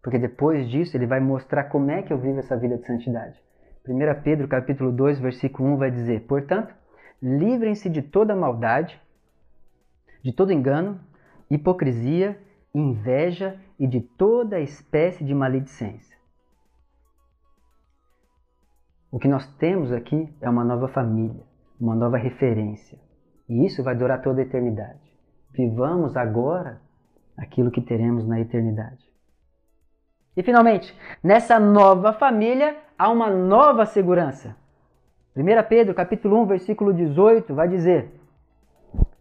porque 0.03 0.19
depois 0.19 0.69
disso 0.69 0.97
ele 0.97 1.07
vai 1.07 1.19
mostrar 1.19 1.65
como 1.65 1.91
é 1.91 2.03
que 2.03 2.13
eu 2.13 2.19
vivo 2.19 2.39
essa 2.39 2.57
vida 2.57 2.77
de 2.79 2.87
santidade. 2.87 3.41
1 3.89 4.23
Pedro 4.23 4.49
capítulo 4.49 4.93
2, 4.93 5.21
versículo 5.21 5.69
1 5.71 5.77
vai 5.77 5.91
dizer: 5.91 6.27
"Portanto, 6.27 6.75
livrem-se 7.23 7.89
de 7.89 8.03
toda 8.03 8.35
maldade, 8.35 9.01
de 10.23 10.33
todo 10.33 10.53
engano, 10.53 11.01
hipocrisia, 11.51 12.41
inveja 12.75 13.59
e 13.79 13.87
de 13.87 14.01
toda 14.01 14.61
espécie 14.61 15.25
de 15.25 15.35
maledicência." 15.35 16.17
O 19.11 19.19
que 19.19 19.29
nós 19.29 19.47
temos 19.57 19.93
aqui 19.93 20.33
é 20.41 20.51
uma 20.51 20.65
nova 20.65 20.89
família, 20.89 21.45
uma 21.81 21.95
nova 21.95 22.17
referência, 22.17 22.99
E 23.49 23.65
isso 23.65 23.83
vai 23.83 23.95
durar 23.95 24.23
toda 24.23 24.41
a 24.41 24.45
eternidade. 24.45 25.01
Vivamos 25.53 26.17
agora 26.17 26.81
aquilo 27.37 27.71
que 27.71 27.81
teremos 27.81 28.27
na 28.27 28.41
eternidade. 28.41 29.05
E 30.37 30.43
finalmente, 30.43 30.93
nessa 31.23 31.59
nova 31.61 32.13
família 32.13 32.77
há 32.99 33.09
uma 33.09 33.31
nova 33.31 33.87
segurança. 33.87 34.57
1 35.37 35.43
Pedro, 35.69 35.95
capítulo 35.95 36.43
1, 36.43 36.47
versículo 36.47 36.93
18, 36.93 37.55
vai 37.55 37.69
dizer: 37.69 38.11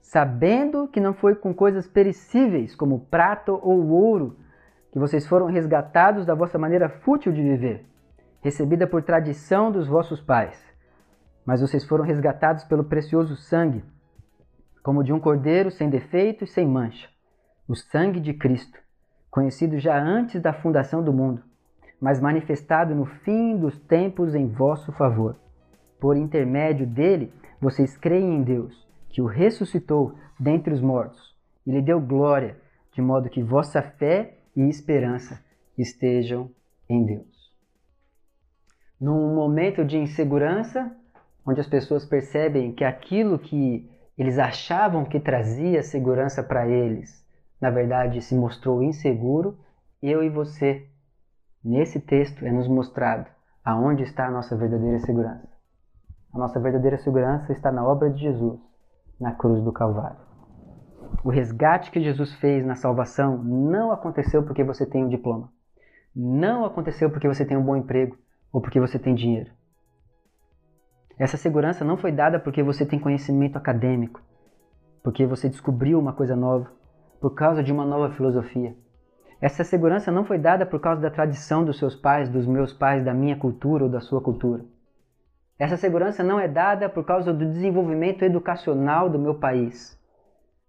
Sabendo 0.01 0.87
que 0.87 0.99
não 0.99 1.13
foi 1.13 1.35
com 1.35 1.53
coisas 1.53 1.87
perecíveis, 1.87 2.75
como 2.75 3.05
prata 3.05 3.51
ou 3.51 3.89
ouro, 3.89 4.37
que 4.91 4.99
vocês 4.99 5.27
foram 5.27 5.47
resgatados 5.47 6.25
da 6.25 6.33
vossa 6.33 6.57
maneira 6.57 6.89
fútil 6.89 7.31
de 7.31 7.41
viver, 7.41 7.85
recebida 8.41 8.87
por 8.87 9.03
tradição 9.03 9.71
dos 9.71 9.87
vossos 9.87 10.21
pais, 10.21 10.57
mas 11.45 11.61
vocês 11.61 11.85
foram 11.85 12.03
resgatados 12.03 12.63
pelo 12.63 12.83
precioso 12.83 13.35
sangue, 13.35 13.83
como 14.83 15.03
de 15.03 15.13
um 15.13 15.19
cordeiro 15.19 15.71
sem 15.71 15.89
defeito 15.89 16.43
e 16.43 16.47
sem 16.47 16.67
mancha, 16.67 17.07
o 17.67 17.75
sangue 17.75 18.19
de 18.19 18.33
Cristo, 18.33 18.79
conhecido 19.29 19.77
já 19.79 20.01
antes 20.01 20.41
da 20.41 20.53
fundação 20.53 21.03
do 21.03 21.13
mundo, 21.13 21.43
mas 21.99 22.19
manifestado 22.19 22.95
no 22.95 23.05
fim 23.05 23.57
dos 23.57 23.77
tempos 23.79 24.35
em 24.35 24.47
vosso 24.47 24.91
favor. 24.93 25.35
Por 25.99 26.17
intermédio 26.17 26.85
dele, 26.85 27.33
vocês 27.59 27.97
creem 27.97 28.35
em 28.35 28.43
Deus, 28.43 28.87
que 29.09 29.21
o 29.21 29.25
ressuscitou 29.25 30.13
dentre 30.39 30.73
os 30.73 30.81
mortos 30.81 31.35
e 31.65 31.71
lhe 31.71 31.81
deu 31.81 31.99
glória, 31.99 32.57
de 32.93 33.01
modo 33.01 33.29
que 33.29 33.41
vossa 33.41 33.81
fé 33.81 34.37
e 34.55 34.69
esperança 34.69 35.43
estejam 35.77 36.49
em 36.87 37.05
Deus. 37.05 37.53
Num 38.99 39.33
momento 39.33 39.83
de 39.83 39.97
insegurança, 39.97 40.95
onde 41.45 41.61
as 41.61 41.67
pessoas 41.67 42.05
percebem 42.05 42.73
que 42.73 42.83
aquilo 42.83 43.37
que 43.37 43.89
eles 44.17 44.39
achavam 44.39 45.05
que 45.05 45.19
trazia 45.19 45.83
segurança 45.83 46.41
para 46.41 46.67
eles 46.67 47.25
na 47.59 47.69
verdade 47.69 48.21
se 48.21 48.35
mostrou 48.35 48.83
inseguro, 48.83 49.57
eu 50.01 50.23
e 50.23 50.29
você, 50.29 50.87
nesse 51.63 51.99
texto 51.99 52.45
é 52.45 52.51
nos 52.51 52.67
mostrado 52.67 53.27
aonde 53.63 54.03
está 54.03 54.27
a 54.27 54.31
nossa 54.31 54.55
verdadeira 54.55 54.99
segurança. 54.99 55.49
A 56.31 56.37
nossa 56.37 56.59
verdadeira 56.59 56.97
segurança 56.97 57.51
está 57.51 57.71
na 57.71 57.83
obra 57.83 58.09
de 58.11 58.21
Jesus, 58.21 58.59
na 59.19 59.31
cruz 59.31 59.63
do 59.63 59.71
Calvário. 59.71 60.19
O 61.23 61.29
resgate 61.29 61.89
que 61.89 62.01
Jesus 62.01 62.33
fez 62.35 62.63
na 62.63 62.75
salvação 62.75 63.37
não 63.43 63.91
aconteceu 63.91 64.43
porque 64.43 64.63
você 64.63 64.85
tem 64.85 65.03
um 65.03 65.09
diploma. 65.09 65.51
Não 66.15 66.65
aconteceu 66.65 67.09
porque 67.09 67.27
você 67.27 67.45
tem 67.45 67.57
um 67.57 67.63
bom 67.63 67.75
emprego 67.75 68.17
ou 68.51 68.61
porque 68.61 68.79
você 68.79 68.99
tem 68.99 69.15
dinheiro. 69.15 69.49
Essa 71.17 71.37
segurança 71.37 71.85
não 71.85 71.95
foi 71.95 72.11
dada 72.11 72.39
porque 72.39 72.61
você 72.61 72.85
tem 72.85 72.99
conhecimento 72.99 73.57
acadêmico, 73.57 74.21
porque 75.01 75.25
você 75.25 75.47
descobriu 75.47 75.97
uma 75.97 76.11
coisa 76.11 76.35
nova, 76.35 76.69
por 77.21 77.33
causa 77.33 77.63
de 77.63 77.71
uma 77.71 77.85
nova 77.85 78.13
filosofia. 78.13 78.75
Essa 79.39 79.63
segurança 79.63 80.11
não 80.11 80.25
foi 80.25 80.37
dada 80.37 80.65
por 80.65 80.79
causa 80.79 81.01
da 81.01 81.09
tradição 81.09 81.63
dos 81.63 81.77
seus 81.77 81.95
pais, 81.95 82.27
dos 82.27 82.45
meus 82.45 82.73
pais, 82.73 83.03
da 83.03 83.13
minha 83.13 83.37
cultura 83.37 83.85
ou 83.85 83.89
da 83.89 84.01
sua 84.01 84.19
cultura. 84.19 84.65
Essa 85.57 85.77
segurança 85.77 86.21
não 86.21 86.37
é 86.37 86.49
dada 86.49 86.89
por 86.89 87.05
causa 87.05 87.33
do 87.33 87.45
desenvolvimento 87.45 88.23
educacional 88.23 89.09
do 89.09 89.17
meu 89.17 89.35
país. 89.35 89.97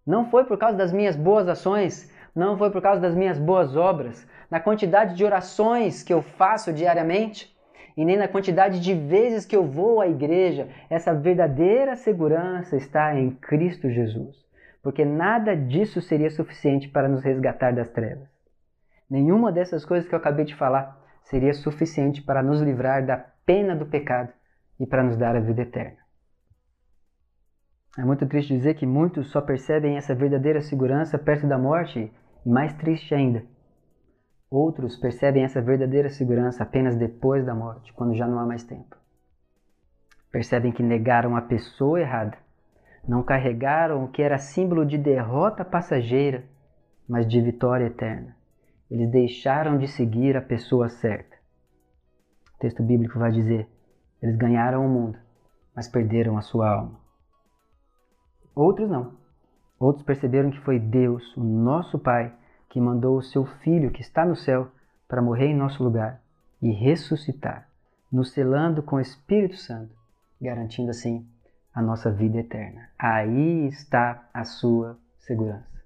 Não 0.06 0.30
foi 0.30 0.44
por 0.44 0.56
causa 0.56 0.76
das 0.76 0.92
minhas 0.92 1.16
boas 1.16 1.48
ações, 1.48 2.12
não 2.32 2.56
foi 2.56 2.70
por 2.70 2.80
causa 2.80 3.00
das 3.00 3.16
minhas 3.16 3.37
boas 3.37 3.74
obras, 3.74 4.28
na 4.48 4.61
quantidade 4.61 5.16
de 5.16 5.24
orações 5.24 6.04
que 6.04 6.12
eu 6.12 6.22
faço 6.22 6.72
diariamente 6.72 7.55
e 7.96 8.04
nem 8.04 8.16
na 8.16 8.28
quantidade 8.28 8.80
de 8.80 8.94
vezes 8.94 9.46
que 9.46 9.56
eu 9.56 9.64
vou 9.64 10.00
à 10.00 10.09
igreja. 10.09 10.68
Essa 10.90 11.14
verdadeira 11.14 11.96
segurança 11.96 12.76
está 12.76 13.18
em 13.18 13.30
Cristo 13.30 13.90
Jesus 13.90 14.46
porque 14.87 15.04
nada 15.04 15.56
disso 15.56 16.00
seria 16.00 16.30
suficiente 16.30 16.88
para 16.88 17.09
nos 17.09 17.24
resgatar 17.24 17.74
das 17.74 17.90
trevas. 17.90 18.28
Nenhuma 19.11 19.50
dessas 19.50 19.85
coisas 19.85 20.09
que 20.09 20.14
eu 20.14 20.18
acabei 20.20 20.44
de 20.44 20.54
falar 20.54 20.96
seria 21.24 21.52
suficiente 21.52 22.22
para 22.22 22.40
nos 22.40 22.61
livrar 22.62 23.04
da 23.04 23.16
pena 23.16 23.74
do 23.74 23.85
pecado 23.85 24.32
e 24.78 24.87
para 24.87 25.02
nos 25.02 25.16
dar 25.16 25.35
a 25.35 25.40
vida 25.40 25.62
eterna. 25.62 25.96
É 27.98 28.04
muito 28.04 28.24
triste 28.28 28.54
dizer 28.54 28.74
que 28.74 28.87
muitos 28.87 29.28
só 29.32 29.40
percebem 29.40 29.96
essa 29.96 30.14
verdadeira 30.14 30.61
segurança 30.61 31.18
perto 31.18 31.48
da 31.48 31.59
morte, 31.59 32.12
e 32.44 32.48
mais 32.48 32.72
triste 32.74 33.12
ainda, 33.12 33.42
outros 34.50 34.96
percebem 34.96 35.44
essa 35.44 35.61
verdadeira 35.61 36.09
segurança 36.09 36.62
apenas 36.62 36.96
depois 36.96 37.44
da 37.44 37.54
morte, 37.54 37.92
quando 37.92 38.14
já 38.14 38.26
não 38.26 38.38
há 38.38 38.46
mais 38.46 38.64
tempo. 38.64 38.96
Percebem 40.30 40.72
que 40.72 40.82
negaram 40.82 41.37
a 41.37 41.42
pessoa 41.42 42.00
errada 42.00 42.37
não 43.06 43.22
carregaram 43.22 44.04
o 44.04 44.09
que 44.09 44.20
era 44.20 44.37
símbolo 44.37 44.85
de 44.85 44.98
derrota 44.98 45.64
passageira, 45.64 46.44
mas 47.09 47.26
de 47.26 47.40
vitória 47.40 47.87
eterna. 47.87 48.37
Eles 48.90 49.11
deixaram 49.11 49.78
de 49.78 49.87
seguir 49.87 50.37
a 50.37 50.42
pessoa 50.42 50.88
certa. 50.88 51.37
O 52.54 52.59
texto 52.59 52.82
bíblico 52.82 53.18
vai 53.18 53.30
dizer: 53.30 53.68
eles 54.20 54.37
ganharam 54.37 54.85
o 54.85 54.88
mundo, 54.88 55.18
mas 55.74 55.87
perderam 55.87 56.37
a 56.37 56.42
sua 56.42 56.68
alma. 56.68 56.98
Outros 58.54 58.90
não. 58.90 59.14
Outros 59.78 60.04
perceberam 60.04 60.50
que 60.50 60.61
foi 60.61 60.78
Deus, 60.78 61.37
o 61.37 61.44
nosso 61.44 61.98
Pai, 61.98 62.35
que 62.68 62.81
mandou 62.81 63.16
o 63.16 63.22
seu 63.22 63.44
Filho 63.44 63.90
que 63.90 64.00
está 64.00 64.24
no 64.24 64.37
céu 64.37 64.68
para 65.09 65.22
morrer 65.22 65.46
em 65.46 65.57
nosso 65.57 65.83
lugar 65.83 66.20
e 66.61 66.72
ressuscitar, 66.72 67.68
nos 68.11 68.33
selando 68.33 68.83
com 68.83 68.96
o 68.96 69.00
Espírito 69.00 69.57
Santo, 69.57 69.94
garantindo 70.40 70.90
assim 70.90 71.26
a 71.74 71.83
nossa 71.83 72.11
vida 72.11 72.38
eterna. 72.38 72.88
Aí 72.98 73.66
está 73.68 74.29
a 74.33 74.44
sua 74.44 74.98
segurança. 75.18 75.76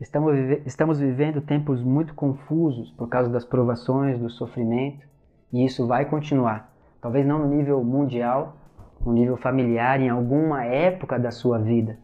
Estamos, 0.00 0.34
vive 0.34 0.62
estamos 0.66 0.98
vivendo 0.98 1.40
tempos 1.40 1.82
muito 1.82 2.14
confusos 2.14 2.90
por 2.92 3.08
causa 3.08 3.30
das 3.30 3.44
provações, 3.44 4.18
do 4.18 4.28
sofrimento, 4.28 5.06
e 5.52 5.64
isso 5.64 5.86
vai 5.86 6.04
continuar. 6.04 6.72
Talvez 7.00 7.26
não 7.26 7.38
no 7.38 7.48
nível 7.48 7.82
mundial, 7.82 8.56
no 9.04 9.12
nível 9.12 9.36
familiar, 9.36 10.00
em 10.00 10.08
alguma 10.08 10.64
época 10.64 11.18
da 11.18 11.30
sua 11.30 11.58
vida. 11.58 11.98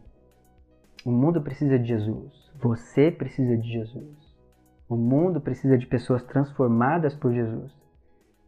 O 1.03 1.11
mundo 1.11 1.41
precisa 1.41 1.79
de 1.79 1.87
Jesus. 1.87 2.51
Você 2.61 3.09
precisa 3.09 3.57
de 3.57 3.71
Jesus. 3.71 4.17
O 4.87 4.95
mundo 4.95 5.41
precisa 5.41 5.77
de 5.77 5.87
pessoas 5.87 6.21
transformadas 6.23 7.15
por 7.15 7.33
Jesus, 7.33 7.71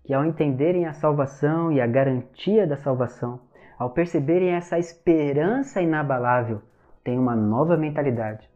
que 0.03 0.13
ao 0.13 0.23
entenderem 0.23 0.85
a 0.85 0.93
salvação 0.93 1.71
e 1.71 1.81
a 1.81 1.87
garantia 1.87 2.67
da 2.67 2.77
salvação, 2.77 3.39
ao 3.79 3.89
perceberem 3.89 4.49
essa 4.49 4.77
esperança 4.77 5.81
inabalável, 5.81 6.61
têm 7.03 7.17
uma 7.17 7.35
nova 7.35 7.75
mentalidade, 7.75 8.47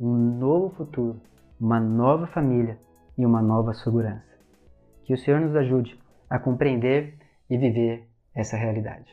um 0.00 0.16
novo 0.38 0.70
futuro, 0.70 1.20
uma 1.60 1.78
nova 1.78 2.26
família 2.28 2.78
e 3.18 3.26
uma 3.26 3.42
nova 3.42 3.74
segurança. 3.74 4.32
Que 5.04 5.12
o 5.12 5.18
Senhor 5.18 5.40
nos 5.40 5.54
ajude 5.54 6.00
a 6.30 6.38
compreender 6.38 7.18
e 7.50 7.58
viver 7.58 8.08
essa 8.34 8.56
realidade. 8.56 9.12